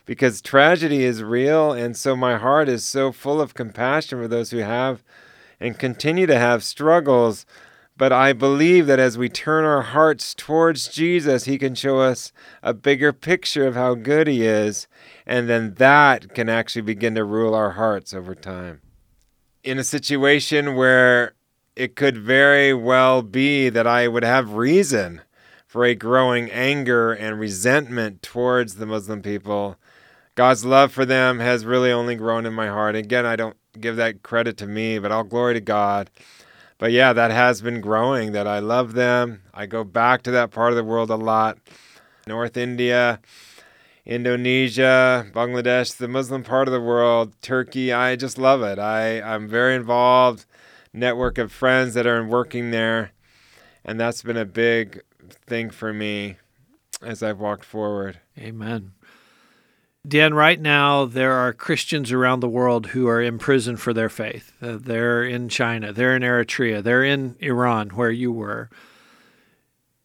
because 0.06 0.44
tragedy 0.44 1.04
is 1.04 1.24
real. 1.24 1.72
And 1.72 1.98
so 1.98 2.16
my 2.16 2.38
heart 2.38 2.70
is 2.70 2.86
so 2.86 3.12
full 3.12 3.42
of 3.42 3.56
compassion 3.56 4.20
for 4.20 4.28
those 4.28 4.52
who 4.52 4.60
have 4.60 5.02
and 5.60 5.80
continue 5.80 6.28
to 6.28 6.38
have 6.38 6.64
struggles. 6.64 7.48
But 8.02 8.12
I 8.12 8.34
believe 8.34 8.88
that 8.88 8.98
as 8.98 9.16
we 9.16 9.30
turn 9.30 9.64
our 9.64 9.84
hearts 9.84 10.34
towards 10.34 10.88
Jesus, 10.88 11.46
He 11.46 11.60
can 11.60 11.76
show 11.76 12.00
us 12.00 12.34
a 12.64 12.74
bigger 12.74 13.14
picture 13.14 13.68
of 13.68 13.76
how 13.76 13.94
good 13.94 14.26
He 14.26 14.44
is 14.44 14.88
and 15.28 15.48
then 15.48 15.76
that 15.76 16.34
can 16.34 16.50
actually 16.50 16.82
begin 16.82 17.14
to 17.14 17.24
rule 17.24 17.54
our 17.54 17.74
hearts 17.74 18.12
over 18.12 18.34
time. 18.34 18.82
In 19.64 19.78
a 19.78 19.84
situation 19.84 20.74
where 20.74 21.36
it 21.76 21.96
could 21.96 22.18
very 22.18 22.74
well 22.74 23.22
be 23.22 23.70
that 23.70 23.86
I 23.86 24.08
would 24.08 24.24
have 24.24 24.54
reason 24.54 25.22
for 25.68 25.86
a 25.86 25.94
growing 25.94 26.50
anger 26.50 27.14
and 27.14 27.40
resentment 27.40 28.24
towards 28.24 28.78
the 28.78 28.88
Muslim 28.88 29.22
people, 29.22 29.78
God's 30.34 30.66
love 30.66 30.92
for 30.92 31.06
them 31.06 31.38
has 31.38 31.66
really 31.66 31.92
only 31.92 32.16
grown 32.16 32.48
in 32.48 32.54
my 32.54 32.68
heart. 32.68 32.96
Again, 32.96 33.28
I 33.28 33.36
don't 33.36 33.58
give 33.80 33.96
that 33.98 34.24
credit 34.24 34.58
to 34.58 34.66
me, 34.66 34.98
but 34.98 35.12
all 35.12 35.24
glory 35.24 35.54
to 35.54 35.62
God. 35.62 36.10
But 36.82 36.92
yeah, 36.94 37.14
that 37.14 37.30
has 37.30 37.62
been 37.62 37.80
growing, 37.80 38.32
that 38.32 38.48
I 38.48 38.58
love 38.58 38.94
them. 38.94 39.44
I 39.54 39.68
go 39.68 39.84
back 39.84 40.24
to 40.24 40.32
that 40.32 40.50
part 40.50 40.72
of 40.72 40.78
the 40.78 40.84
world 40.84 41.12
a 41.12 41.16
lot. 41.16 41.60
North 42.26 42.58
India, 42.58 43.20
Indonesia, 44.04 45.28
Bangladesh, 45.32 45.96
the 45.96 46.08
Muslim 46.08 46.44
part 46.44 46.68
of 46.68 46.72
the 46.72 46.82
world, 46.82 47.40
Turkey. 47.44 47.94
I 47.94 48.16
just 48.16 48.40
love 48.40 48.64
it. 48.64 48.80
I, 48.80 49.22
I'm 49.22 49.48
very 49.48 49.76
involved, 49.76 50.48
network 50.92 51.38
of 51.38 51.52
friends 51.52 51.94
that 51.94 52.08
are 52.08 52.26
working 52.26 52.72
there. 52.72 53.12
And 53.86 54.00
that's 54.00 54.24
been 54.24 54.36
a 54.36 54.44
big 54.44 55.04
thing 55.30 55.70
for 55.70 55.94
me 55.94 56.38
as 57.00 57.22
I've 57.22 57.40
walked 57.40 57.64
forward. 57.64 58.22
Amen. 58.40 58.94
Dan, 60.08 60.34
right 60.34 60.60
now 60.60 61.06
there 61.06 61.34
are 61.34 61.54
Christians 61.54 62.12
around 62.12 62.40
the 62.40 62.50
world 62.50 62.88
who 62.88 63.08
are 63.08 63.22
in 63.22 63.38
prison 63.38 63.78
for 63.78 63.94
their 63.94 64.10
faith. 64.10 64.52
Uh, 64.60 64.78
they're 64.82 65.24
in 65.24 65.48
China, 65.48 65.94
they're 65.94 66.16
in 66.16 66.24
Eritrea, 66.24 66.82
they're 66.82 67.04
in 67.04 67.36
Iran, 67.40 67.90
where 67.90 68.10
you 68.10 68.32
were 68.32 68.70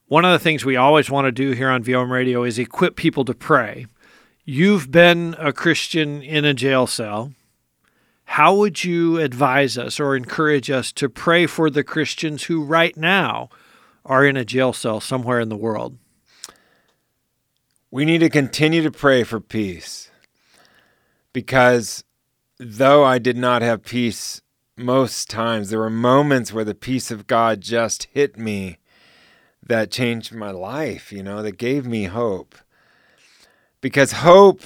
one 0.08 0.24
of 0.24 0.32
the 0.32 0.38
things 0.38 0.64
we 0.64 0.76
always 0.76 1.10
want 1.10 1.24
to 1.24 1.32
do 1.32 1.50
here 1.52 1.68
on 1.68 1.82
VOM 1.82 2.12
Radio 2.12 2.44
is 2.44 2.58
equip 2.58 2.94
people 2.94 3.24
to 3.24 3.34
pray. 3.34 3.86
You've 4.44 4.92
been 4.92 5.34
a 5.38 5.52
Christian 5.52 6.22
in 6.22 6.44
a 6.44 6.54
jail 6.54 6.86
cell. 6.86 7.32
How 8.26 8.54
would 8.54 8.84
you 8.84 9.18
advise 9.18 9.76
us 9.76 9.98
or 9.98 10.14
encourage 10.14 10.70
us 10.70 10.92
to 10.92 11.08
pray 11.08 11.46
for 11.46 11.70
the 11.70 11.82
Christians 11.82 12.44
who 12.44 12.62
right 12.62 12.96
now 12.96 13.48
are 14.04 14.24
in 14.24 14.36
a 14.36 14.44
jail 14.44 14.72
cell 14.72 15.00
somewhere 15.00 15.40
in 15.40 15.48
the 15.48 15.56
world? 15.56 15.98
We 17.96 18.04
need 18.04 18.18
to 18.18 18.28
continue 18.28 18.82
to 18.82 18.90
pray 18.90 19.22
for 19.24 19.40
peace 19.40 20.10
because 21.32 22.04
though 22.58 23.02
I 23.02 23.18
did 23.18 23.38
not 23.38 23.62
have 23.62 23.86
peace 23.86 24.42
most 24.76 25.30
times, 25.30 25.70
there 25.70 25.78
were 25.78 25.88
moments 25.88 26.52
where 26.52 26.62
the 26.62 26.74
peace 26.74 27.10
of 27.10 27.26
God 27.26 27.62
just 27.62 28.08
hit 28.12 28.36
me 28.36 28.76
that 29.62 29.90
changed 29.90 30.34
my 30.34 30.50
life, 30.50 31.10
you 31.10 31.22
know, 31.22 31.42
that 31.42 31.56
gave 31.56 31.86
me 31.86 32.04
hope. 32.04 32.54
Because 33.80 34.12
hope 34.12 34.60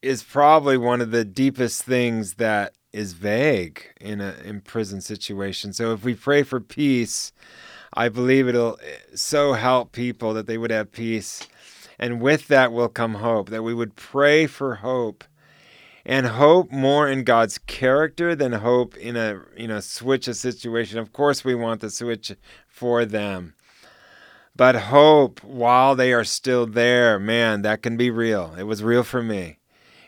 is 0.00 0.22
probably 0.22 0.78
one 0.78 1.00
of 1.00 1.10
the 1.10 1.24
deepest 1.24 1.82
things 1.82 2.34
that 2.34 2.74
is 2.92 3.14
vague 3.14 3.92
in 4.00 4.20
a 4.20 4.36
in 4.44 4.60
prison 4.60 5.00
situation. 5.00 5.72
So 5.72 5.92
if 5.92 6.04
we 6.04 6.14
pray 6.14 6.44
for 6.44 6.60
peace, 6.60 7.32
I 7.92 8.08
believe 8.08 8.46
it'll 8.46 8.78
eh, 8.84 9.16
so 9.16 9.54
help 9.54 9.90
people 9.90 10.32
that 10.34 10.46
they 10.46 10.58
would 10.58 10.70
have 10.70 10.92
peace. 10.92 11.48
And 11.98 12.20
with 12.20 12.48
that 12.48 12.72
will 12.72 12.88
come 12.88 13.14
hope, 13.14 13.50
that 13.50 13.62
we 13.62 13.74
would 13.74 13.96
pray 13.96 14.46
for 14.46 14.76
hope 14.76 15.24
and 16.06 16.26
hope 16.26 16.70
more 16.70 17.08
in 17.08 17.24
God's 17.24 17.58
character 17.58 18.34
than 18.34 18.52
hope 18.52 18.96
in 18.96 19.16
a 19.16 19.40
you 19.56 19.68
know 19.68 19.80
switch 19.80 20.28
a 20.28 20.34
situation. 20.34 20.98
Of 20.98 21.12
course 21.12 21.44
we 21.44 21.54
want 21.54 21.80
the 21.80 21.90
switch 21.90 22.32
for 22.66 23.04
them. 23.04 23.54
But 24.56 24.76
hope 24.76 25.42
while 25.42 25.96
they 25.96 26.12
are 26.12 26.24
still 26.24 26.66
there, 26.66 27.18
man, 27.18 27.62
that 27.62 27.82
can 27.82 27.96
be 27.96 28.10
real. 28.10 28.54
It 28.56 28.64
was 28.64 28.84
real 28.84 29.02
for 29.02 29.22
me. 29.22 29.58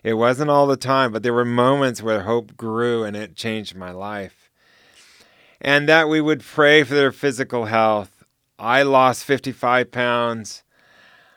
It 0.05 0.14
wasn't 0.14 0.51
all 0.51 0.68
the 0.68 0.77
time, 0.77 1.11
but 1.11 1.25
there 1.25 1.35
were 1.35 1.44
moments 1.44 2.01
where 2.01 2.22
hope 2.22 2.57
grew 2.57 3.03
and 3.03 3.16
it 3.16 3.35
changed 3.35 3.75
my 3.75 3.90
life. 3.90 4.51
And 5.61 5.88
that 5.88 6.09
we 6.09 6.20
would 6.20 6.44
pray 6.44 6.85
for 6.85 6.94
their 6.94 7.11
physical 7.11 7.64
health. 7.64 8.25
I 8.57 8.83
lost 8.83 9.25
55 9.25 9.90
pounds. 9.90 10.62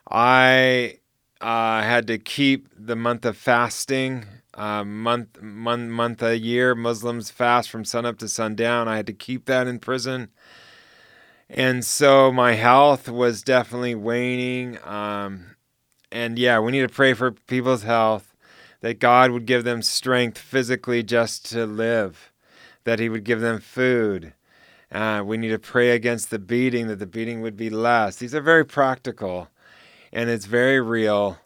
I 0.09 0.99
uh, 1.39 1.81
had 1.81 2.07
to 2.07 2.17
keep 2.17 2.67
the 2.75 2.95
month 2.95 3.25
of 3.25 3.37
fasting. 3.37 4.25
Uh, 4.53 4.83
month, 4.83 5.41
month, 5.41 5.89
month 5.89 6.23
a 6.23 6.37
year, 6.37 6.75
Muslims 6.75 7.31
fast 7.31 7.69
from 7.69 7.85
sun 7.85 8.05
up 8.05 8.17
to 8.17 8.27
sundown. 8.27 8.87
I 8.87 8.97
had 8.97 9.07
to 9.07 9.13
keep 9.13 9.45
that 9.45 9.67
in 9.67 9.79
prison 9.79 10.29
and 11.49 11.83
so 11.83 12.31
my 12.31 12.53
health 12.53 13.09
was 13.09 13.41
definitely 13.41 13.95
waning. 13.95 14.77
Um, 14.85 15.55
and 16.11 16.37
yeah, 16.37 16.59
we 16.59 16.71
need 16.71 16.81
to 16.81 16.93
pray 16.93 17.13
for 17.13 17.31
people's 17.31 17.83
health, 17.83 18.35
that 18.81 18.99
God 18.99 19.31
would 19.31 19.45
give 19.45 19.63
them 19.63 19.81
strength 19.81 20.37
physically 20.37 21.03
just 21.03 21.49
to 21.51 21.65
live, 21.65 22.31
that 22.83 22.99
He 22.99 23.09
would 23.09 23.23
give 23.23 23.41
them 23.41 23.59
food. 23.59 24.33
Uh, 24.91 25.23
we 25.25 25.37
need 25.37 25.49
to 25.49 25.59
pray 25.59 25.91
against 25.91 26.29
the 26.29 26.39
beating, 26.39 26.87
that 26.87 26.99
the 26.99 27.05
beating 27.05 27.41
would 27.41 27.57
be 27.57 27.69
less. 27.69 28.17
These 28.17 28.33
are 28.35 28.41
very 28.41 28.65
practical. 28.65 29.49
And 30.11 30.29
it's 30.29 30.45
very 30.45 30.79
real. 30.79 31.37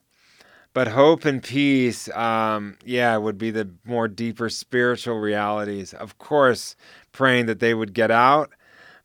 But 0.73 0.87
hope 0.87 1.23
and 1.23 1.43
peace, 1.43 2.09
um, 2.15 2.77
yeah, 2.83 3.15
would 3.17 3.37
be 3.37 3.51
the 3.51 3.69
more 3.85 4.07
deeper 4.07 4.49
spiritual 4.49 5.19
realities. 5.19 5.93
Of 5.93 6.17
course, 6.17 6.75
praying 7.11 7.45
that 7.45 7.59
they 7.59 7.75
would 7.75 7.93
get 7.93 8.09
out, 8.09 8.49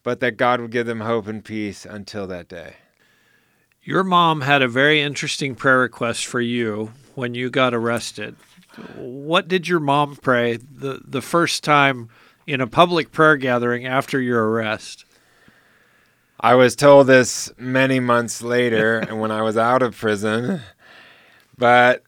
but 0.02 0.20
that 0.20 0.38
God 0.38 0.60
would 0.60 0.70
give 0.70 0.86
them 0.86 1.00
hope 1.00 1.26
and 1.26 1.44
peace 1.44 1.84
until 1.84 2.26
that 2.28 2.48
day. 2.48 2.76
Your 3.82 4.04
mom 4.04 4.42
had 4.42 4.62
a 4.62 4.68
very 4.68 5.00
interesting 5.00 5.54
prayer 5.54 5.80
request 5.80 6.26
for 6.26 6.40
you 6.40 6.92
when 7.14 7.34
you 7.34 7.50
got 7.50 7.74
arrested. 7.74 8.36
What 8.96 9.48
did 9.48 9.68
your 9.68 9.80
mom 9.80 10.16
pray 10.16 10.56
the, 10.56 11.00
the 11.04 11.22
first 11.22 11.64
time 11.64 12.08
in 12.46 12.60
a 12.60 12.66
public 12.66 13.12
prayer 13.12 13.36
gathering 13.36 13.86
after 13.86 14.20
your 14.20 14.48
arrest? 14.50 15.04
I 16.40 16.54
was 16.54 16.76
told 16.76 17.06
this 17.06 17.50
many 17.58 18.00
months 18.00 18.42
later 18.42 18.98
and 19.08 19.20
when 19.20 19.30
I 19.30 19.42
was 19.42 19.56
out 19.56 19.82
of 19.82 19.96
prison, 19.96 20.60
but 21.56 22.02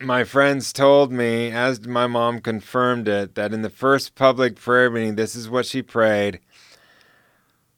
my 0.00 0.24
friends 0.24 0.72
told 0.72 1.12
me, 1.12 1.50
as 1.50 1.86
my 1.86 2.06
mom 2.06 2.40
confirmed 2.40 3.06
it, 3.08 3.34
that 3.34 3.52
in 3.52 3.62
the 3.62 3.70
first 3.70 4.14
public 4.14 4.56
prayer 4.56 4.90
meeting, 4.90 5.14
this 5.14 5.36
is 5.36 5.48
what 5.48 5.66
she 5.66 5.82
prayed 5.82 6.40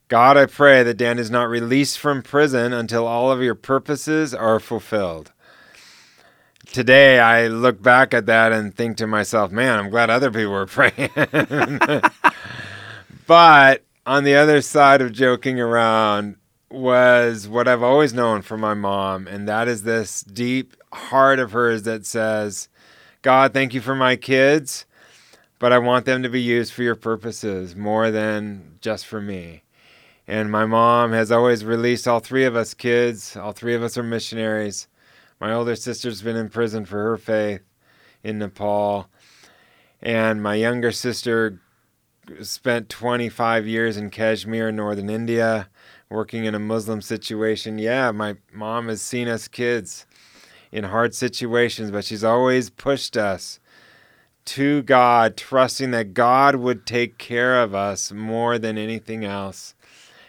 God, 0.09 0.37
I 0.37 0.45
pray 0.47 0.83
that 0.83 0.99
Dan 0.99 1.19
is 1.19 1.31
not 1.31 1.49
released 1.49 1.99
from 1.99 2.23
prison 2.23 2.75
until 2.75 3.07
all 3.07 3.33
of 3.33 3.43
your 3.43 3.55
purposes 3.55 4.35
are 4.35 4.61
fulfilled. 4.61 5.33
Today, 6.67 7.19
I 7.19 7.47
look 7.47 7.83
back 7.83 8.13
at 8.13 8.27
that 8.27 8.53
and 8.53 8.75
think 8.75 8.99
to 8.99 9.07
myself, 9.07 9.51
man, 9.51 9.79
I'm 9.79 9.91
glad 9.91 10.11
other 10.11 10.31
people 10.31 10.53
were 10.53 10.67
praying. 10.69 11.11
but 13.27 13.83
on 14.07 14.25
the 14.25 14.35
other 14.35 14.61
side 14.61 15.01
of 15.01 15.13
joking 15.13 15.61
around 15.61 16.37
was 16.71 17.49
what 17.49 17.69
I've 17.69 17.83
always 17.83 18.13
known 18.13 18.43
from 18.43 18.61
my 18.61 18.75
mom, 18.75 19.27
and 19.27 19.49
that 19.49 19.69
is 19.69 19.83
this 19.83 20.23
deep 20.23 20.77
heart 20.93 21.39
of 21.39 21.53
hers 21.53 21.85
that 21.85 22.05
says, 22.05 22.69
God, 23.23 23.53
thank 23.53 23.73
you 23.73 23.81
for 23.81 23.95
my 23.95 24.17
kids, 24.17 24.85
but 25.59 25.73
I 25.73 25.79
want 25.79 26.05
them 26.05 26.23
to 26.23 26.29
be 26.29 26.43
used 26.43 26.73
for 26.73 26.83
your 26.83 26.97
purposes 26.97 27.75
more 27.75 28.11
than 28.11 28.79
just 28.81 29.07
for 29.07 29.21
me. 29.21 29.63
And 30.27 30.51
my 30.51 30.67
mom 30.67 31.13
has 31.13 31.31
always 31.31 31.65
released 31.65 32.09
all 32.09 32.21
three 32.21 32.45
of 32.45 32.57
us 32.57 32.75
kids. 32.75 33.37
All 33.37 33.53
three 33.53 33.75
of 33.75 33.83
us 33.83 33.99
are 33.99 34.03
missionaries. 34.03 34.89
My 35.39 35.53
older 35.53 35.77
sister's 35.77 36.23
been 36.23 36.37
in 36.37 36.49
prison 36.49 36.87
for 36.87 37.03
her 37.03 37.19
faith 37.19 37.61
in 38.23 38.39
Nepal. 38.39 39.09
And 40.01 40.43
my 40.43 40.55
younger 40.55 40.93
sister 40.93 41.61
spent 42.43 42.89
25 42.89 43.67
years 43.67 43.97
in 43.97 44.11
Kashmir, 44.11 44.73
northern 44.73 45.11
India, 45.11 45.69
working 46.09 46.45
in 46.45 46.55
a 46.55 46.59
Muslim 46.59 47.03
situation. 47.03 47.79
Yeah, 47.79 48.11
my 48.11 48.37
mom 48.53 48.89
has 48.89 49.03
seen 49.03 49.29
us 49.29 49.49
kids 49.49 50.07
in 50.73 50.85
hard 50.85 51.15
situations, 51.15 51.91
but 51.91 52.05
she's 52.05 52.25
always 52.25 52.71
pushed 52.71 53.17
us 53.17 53.61
to 54.47 54.83
God, 54.83 55.37
trusting 55.37 55.91
that 55.93 56.15
God 56.15 56.57
would 56.57 56.87
take 56.87 57.19
care 57.19 57.63
of 57.63 57.75
us 57.75 58.13
more 58.13 58.59
than 58.59 58.77
anything 58.77 59.25
else. 59.25 59.75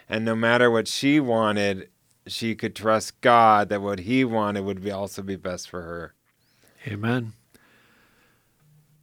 And 0.08 0.24
no 0.24 0.34
matter 0.34 0.70
what 0.70 0.88
she 0.88 1.20
wanted, 1.20 1.88
she 2.26 2.54
could 2.54 2.74
trust 2.74 3.20
God 3.20 3.68
that 3.68 3.82
what 3.82 4.00
he 4.00 4.24
wanted 4.24 4.64
would 4.64 4.82
be 4.82 4.90
also 4.90 5.22
be 5.22 5.36
best 5.36 5.68
for 5.68 5.82
her. 5.82 6.14
Amen. 6.86 7.32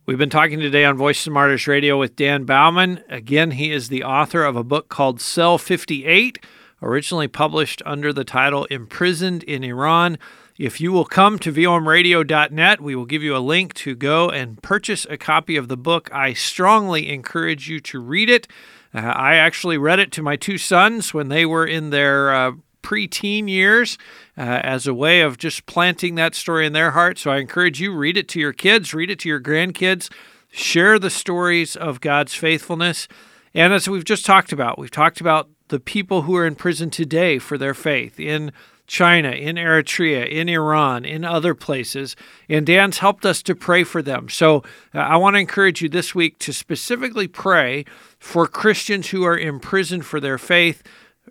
We've 0.05 0.17
been 0.17 0.29
talking 0.29 0.59
today 0.59 0.83
on 0.83 0.97
Voice 0.97 1.25
of 1.25 1.31
Martyrs 1.31 1.65
Radio 1.65 1.97
with 1.97 2.17
Dan 2.17 2.43
Baumann. 2.43 3.05
Again, 3.07 3.51
he 3.51 3.71
is 3.71 3.87
the 3.87 4.03
author 4.03 4.43
of 4.43 4.57
a 4.57 4.63
book 4.63 4.89
called 4.89 5.21
Cell 5.21 5.57
58, 5.57 6.43
originally 6.81 7.29
published 7.29 7.81
under 7.85 8.11
the 8.11 8.25
title 8.25 8.65
Imprisoned 8.65 9.43
in 9.43 9.63
Iran. 9.63 10.17
If 10.59 10.81
you 10.81 10.91
will 10.91 11.05
come 11.05 11.39
to 11.39 11.53
vomradio.net, 11.53 12.81
we 12.81 12.95
will 12.95 13.05
give 13.05 13.23
you 13.23 13.33
a 13.33 13.39
link 13.39 13.73
to 13.75 13.95
go 13.95 14.29
and 14.29 14.61
purchase 14.61 15.07
a 15.09 15.15
copy 15.15 15.55
of 15.55 15.69
the 15.69 15.77
book. 15.77 16.09
I 16.13 16.33
strongly 16.33 17.07
encourage 17.07 17.69
you 17.69 17.79
to 17.79 17.99
read 18.01 18.29
it. 18.29 18.45
Uh, 18.93 18.99
I 18.99 19.35
actually 19.35 19.77
read 19.77 19.99
it 19.99 20.11
to 20.11 20.21
my 20.21 20.35
two 20.35 20.57
sons 20.57 21.13
when 21.13 21.29
they 21.29 21.45
were 21.45 21.65
in 21.65 21.91
their 21.91 22.33
uh, 22.33 22.51
preteen 22.83 23.49
years 23.49 23.97
uh, 24.37 24.41
as 24.41 24.85
a 24.85 24.93
way 24.93 25.21
of 25.21 25.37
just 25.37 25.65
planting 25.65 26.15
that 26.15 26.35
story 26.35 26.67
in 26.67 26.73
their 26.73 26.91
heart. 26.91 27.17
So 27.17 27.31
I 27.31 27.37
encourage 27.37 27.81
you 27.81 27.95
read 27.95 28.17
it 28.17 28.27
to 28.29 28.39
your 28.39 28.53
kids, 28.53 28.93
read 28.93 29.09
it 29.09 29.19
to 29.19 29.29
your 29.29 29.41
grandkids, 29.41 30.11
share 30.51 30.99
the 30.99 31.09
stories 31.09 31.75
of 31.75 32.01
God's 32.01 32.35
faithfulness. 32.35 33.07
And 33.55 33.73
as 33.73 33.89
we've 33.89 34.05
just 34.05 34.25
talked 34.25 34.51
about, 34.51 34.77
we've 34.77 34.91
talked 34.91 35.21
about 35.21 35.49
the 35.69 35.79
people 35.79 36.23
who 36.23 36.35
are 36.35 36.45
in 36.45 36.55
prison 36.55 36.89
today 36.89 37.39
for 37.39 37.57
their 37.57 37.73
faith 37.73 38.19
in 38.19 38.51
China, 38.85 39.29
in 39.29 39.55
Eritrea, 39.55 40.29
in 40.29 40.49
Iran, 40.49 41.05
in 41.05 41.23
other 41.23 41.55
places. 41.55 42.15
And 42.49 42.65
Dan's 42.65 42.97
helped 42.97 43.25
us 43.25 43.41
to 43.43 43.55
pray 43.55 43.83
for 43.83 44.01
them. 44.01 44.29
So 44.29 44.57
uh, 44.93 44.99
I 44.99 45.15
want 45.17 45.35
to 45.35 45.39
encourage 45.39 45.81
you 45.81 45.89
this 45.89 46.13
week 46.13 46.37
to 46.39 46.53
specifically 46.53 47.27
pray 47.27 47.85
for 48.19 48.45
Christians 48.45 49.09
who 49.09 49.23
are 49.23 49.37
imprisoned 49.37 50.05
for 50.05 50.19
their 50.19 50.37
faith 50.37 50.83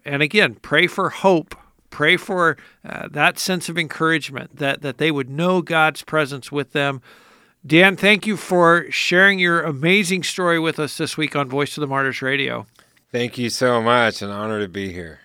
and 0.05 0.23
again, 0.23 0.55
pray 0.57 0.87
for 0.87 1.11
hope. 1.11 1.55
Pray 1.91 2.17
for 2.17 2.57
uh, 2.85 3.09
that 3.11 3.39
sense 3.39 3.69
of 3.69 3.77
encouragement 3.77 4.57
that, 4.57 4.81
that 4.81 4.99
they 4.99 5.11
would 5.11 5.29
know 5.29 5.61
God's 5.61 6.03
presence 6.03 6.51
with 6.51 6.73
them. 6.73 7.03
Dan, 7.65 7.97
thank 7.97 8.27
you 8.27 8.37
for 8.37 8.91
sharing 8.91 9.39
your 9.39 9.63
amazing 9.63 10.23
story 10.23 10.59
with 10.59 10.81
us 10.81 10.97
this 10.97 11.17
week 11.17 11.37
on 11.37 11.49
Voice 11.49 11.77
of 11.77 11.83
the 11.83 11.87
Martyrs 11.87 12.23
Radio. 12.23 12.67
Thank 13.13 13.39
you 13.39 13.51
so 13.51 13.83
much. 13.83 14.23
An 14.23 14.31
honor 14.31 14.61
to 14.61 14.69
be 14.69 14.93
here. 14.93 15.21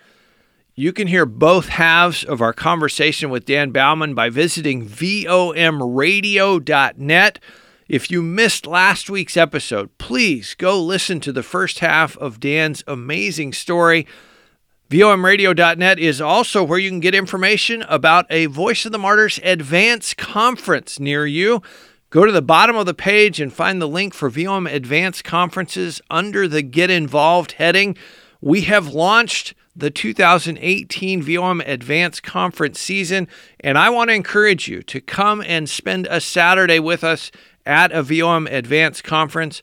You 0.76 0.94
can 0.94 1.08
hear 1.08 1.26
both 1.26 1.70
halves 1.70 2.24
of 2.24 2.40
our 2.40 2.54
conversation 2.54 3.32
with 3.32 3.46
Dan 3.46 3.72
Baumann 3.72 4.14
by 4.14 4.30
visiting 4.30 4.88
vomradio.net. 4.88 7.40
If 7.88 8.12
you 8.12 8.22
missed 8.22 8.68
last 8.68 9.10
week's 9.10 9.38
episode, 9.38 9.98
please 9.98 10.54
go 10.54 10.80
listen 10.80 11.20
to 11.22 11.32
the 11.32 11.42
first 11.42 11.80
half 11.80 12.16
of 12.18 12.40
Dan's 12.40 12.84
amazing 12.86 13.54
story. 13.54 14.06
VOMradio.net 14.90 16.00
is 16.00 16.22
also 16.22 16.64
where 16.64 16.80
you 16.80 16.90
can 16.90 17.02
get 17.02 17.14
information 17.14 17.82
about 17.90 18.26
a 18.30 18.46
Voice 18.46 18.86
of 18.86 18.94
the 18.94 18.98
Martyrs 18.98 19.38
Advance 19.44 20.14
Conference 20.14 20.98
near 20.98 21.26
you. 21.26 21.62
Go 22.10 22.26
to 22.26 22.32
the 22.32 22.42
bottom 22.42 22.78
of 22.78 22.86
the 22.86 22.94
page 22.94 23.42
and 23.42 23.52
find 23.52 23.82
the 23.82 23.88
link 23.88 24.14
for 24.14 24.30
VOM 24.30 24.66
Advance 24.66 25.22
Conferences 25.22 26.00
under 26.10 26.48
the 26.48 26.62
Get 26.62 26.90
Involved 26.90 27.54
heading. 27.54 27.98
We 28.40 28.62
have 28.62 28.88
launched 28.88 29.56
the 29.76 29.92
2018 29.92 31.22
VOM 31.22 31.60
Advance 31.60 32.22
Conference 32.22 32.80
season, 32.80 33.28
and 33.60 33.78
I 33.78 33.90
want 33.90 34.10
to 34.10 34.14
encourage 34.14 34.70
you 34.70 34.82
to 34.84 35.02
come 35.02 35.44
and 35.46 35.70
spend 35.70 36.08
a 36.10 36.22
Saturday 36.22 36.80
with 36.80 37.04
us 37.04 37.30
at 37.66 37.92
a 37.92 38.02
VOM 38.02 38.48
Advance 38.48 39.02
Conference. 39.02 39.62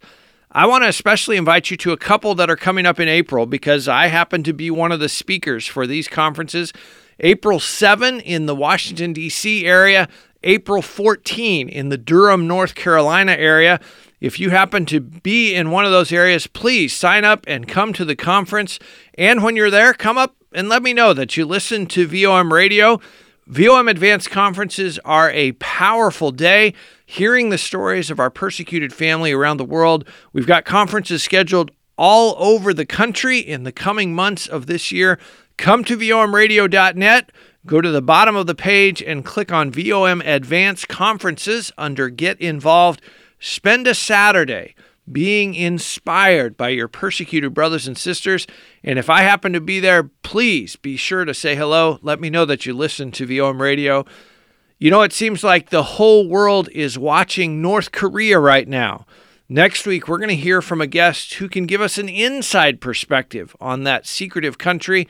I 0.57 0.67
want 0.67 0.85
to 0.85 0.89
especially 0.89 1.37
invite 1.37 1.73
you 1.73 1.77
to 1.79 1.91
a 1.91 1.97
couple 1.97 2.37
that 2.37 2.49
are 2.49 2.55
coming 2.55 2.87
up 2.87 3.01
in 3.01 3.09
April 3.09 3.45
because 3.45 3.89
I 3.89 4.07
happen 4.07 4.45
to 4.45 4.53
be 4.53 4.71
one 4.71 4.93
of 4.93 5.01
the 5.01 5.09
speakers 5.09 5.67
for 5.67 5.85
these 5.85 6.07
conferences. 6.07 6.73
April 7.19 7.59
7 7.59 8.21
in 8.21 8.47
the 8.47 8.55
Washington, 8.55 9.13
D.C. 9.13 9.67
area, 9.67 10.09
April 10.45 10.81
14 10.81 11.69
in 11.69 11.89
the 11.89 11.99
Durham, 11.99 12.47
North 12.47 12.77
Carolina 12.77 13.33
area. 13.33 13.81
If 14.21 14.39
you 14.39 14.51
happen 14.51 14.87
to 14.87 15.01
be 15.01 15.57
in 15.57 15.73
one 15.73 15.87
of 15.87 15.91
those 15.91 16.13
areas, 16.13 16.47
please 16.47 16.93
sign 16.95 17.25
up 17.25 17.45
and 17.49 17.67
come 17.67 17.93
to 17.93 18.05
the 18.05 18.15
conference. 18.15 18.79
And 19.15 19.43
when 19.43 19.57
you're 19.57 19.71
there, 19.73 19.93
come 19.93 20.17
up 20.17 20.37
and 20.53 20.69
let 20.69 20.85
me 20.85 20.93
know 20.93 21.13
that 21.15 21.37
you 21.37 21.47
listen 21.47 21.87
to 21.87 22.07
VOM 22.07 22.53
Radio. 22.53 23.01
VOM 23.47 23.89
Advanced 23.89 24.31
Conferences 24.31 24.99
are 25.05 25.31
a 25.31 25.53
powerful 25.53 26.31
day 26.31 26.73
hearing 27.05 27.51
the 27.51 27.59
stories 27.59 28.11
of 28.11 28.19
our 28.19 28.31
persecuted 28.31 28.91
family 28.91 29.33
around 29.33 29.59
the 29.59 29.67
world. 29.67 30.09
We've 30.33 30.47
got 30.47 30.65
conferences 30.65 31.23
scheduled 31.23 31.71
all 31.99 32.35
over 32.39 32.73
the 32.73 32.87
country 32.87 33.39
in 33.39 33.65
the 33.65 33.73
coming 33.73 34.15
months 34.15 34.47
of 34.47 34.65
this 34.65 34.91
year. 34.91 35.19
Come 35.59 35.85
to 35.85 35.97
vomradio.net, 35.99 37.33
go 37.67 37.83
to 37.83 37.91
the 37.91 38.01
bottom 38.01 38.35
of 38.35 38.47
the 38.47 38.55
page 38.55 39.03
and 39.03 39.27
click 39.27 39.53
on 39.53 39.71
VOM 39.71 40.23
Advanced 40.23 40.89
Conferences 40.89 41.71
under 41.77 42.09
Get 42.09 42.41
Involved. 42.41 43.03
Spend 43.39 43.87
a 43.87 43.95
Saturday 43.95 44.75
being 45.11 45.55
inspired 45.55 46.57
by 46.57 46.71
your 46.71 46.89
persecuted 46.89 47.53
brothers 47.53 47.87
and 47.87 47.97
sisters. 47.97 48.47
And 48.83 48.99
if 48.99 49.11
I 49.11 49.23
happen 49.23 49.53
to 49.53 49.61
be 49.61 49.81
there, 49.81 50.05
please 50.23 50.77
be 50.77 50.97
sure 50.97 51.25
to 51.25 51.35
say 51.35 51.55
hello. 51.55 51.99
Let 52.03 52.21
me 52.21 52.31
know 52.31 52.45
that 52.45 52.65
you 52.65 52.75
listen 52.75 53.11
to 53.13 53.27
VOM 53.27 53.61
Radio. 53.61 54.05
You 54.79 54.91
know, 54.91 55.03
it 55.03 55.13
seems 55.13 55.45
like 55.45 55.71
the 55.71 55.83
whole 55.83 56.29
world 56.29 56.69
is 56.73 56.99
watching 56.99 57.63
North 57.63 57.93
Korea 57.93 58.39
right 58.39 58.67
now. 58.67 59.07
Next 59.49 59.87
week, 59.87 60.09
we're 60.09 60.19
going 60.19 60.31
to 60.31 60.37
hear 60.37 60.63
from 60.63 60.81
a 60.81 60.87
guest 60.87 61.35
who 61.35 61.49
can 61.49 61.67
give 61.67 61.83
us 61.83 61.99
an 61.99 62.09
inside 62.09 62.81
perspective 62.81 63.55
on 63.61 63.85
that 63.85 64.07
secretive 64.07 64.57
country. 64.57 65.07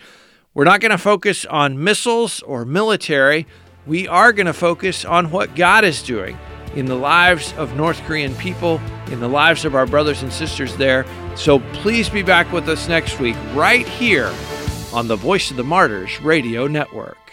We're 0.54 0.64
not 0.64 0.80
going 0.80 0.90
to 0.90 0.98
focus 0.98 1.44
on 1.46 1.82
missiles 1.82 2.40
or 2.42 2.64
military. 2.64 3.46
We 3.86 4.08
are 4.08 4.32
going 4.32 4.46
to 4.46 4.52
focus 4.52 5.04
on 5.04 5.30
what 5.30 5.54
God 5.54 5.84
is 5.84 6.02
doing 6.02 6.36
in 6.76 6.86
the 6.86 6.94
lives 6.94 7.52
of 7.54 7.76
North 7.76 8.00
Korean 8.02 8.34
people, 8.36 8.80
in 9.10 9.20
the 9.20 9.28
lives 9.28 9.64
of 9.64 9.74
our 9.74 9.86
brothers 9.86 10.22
and 10.22 10.32
sisters 10.32 10.76
there. 10.76 11.06
So 11.36 11.60
please 11.72 12.08
be 12.08 12.22
back 12.22 12.52
with 12.52 12.68
us 12.68 12.88
next 12.88 13.20
week, 13.20 13.36
right 13.54 13.86
here 13.86 14.32
on 14.92 15.08
the 15.08 15.16
Voice 15.16 15.50
of 15.50 15.56
the 15.56 15.64
Martyrs 15.64 16.20
Radio 16.20 16.66
Network. 16.66 17.23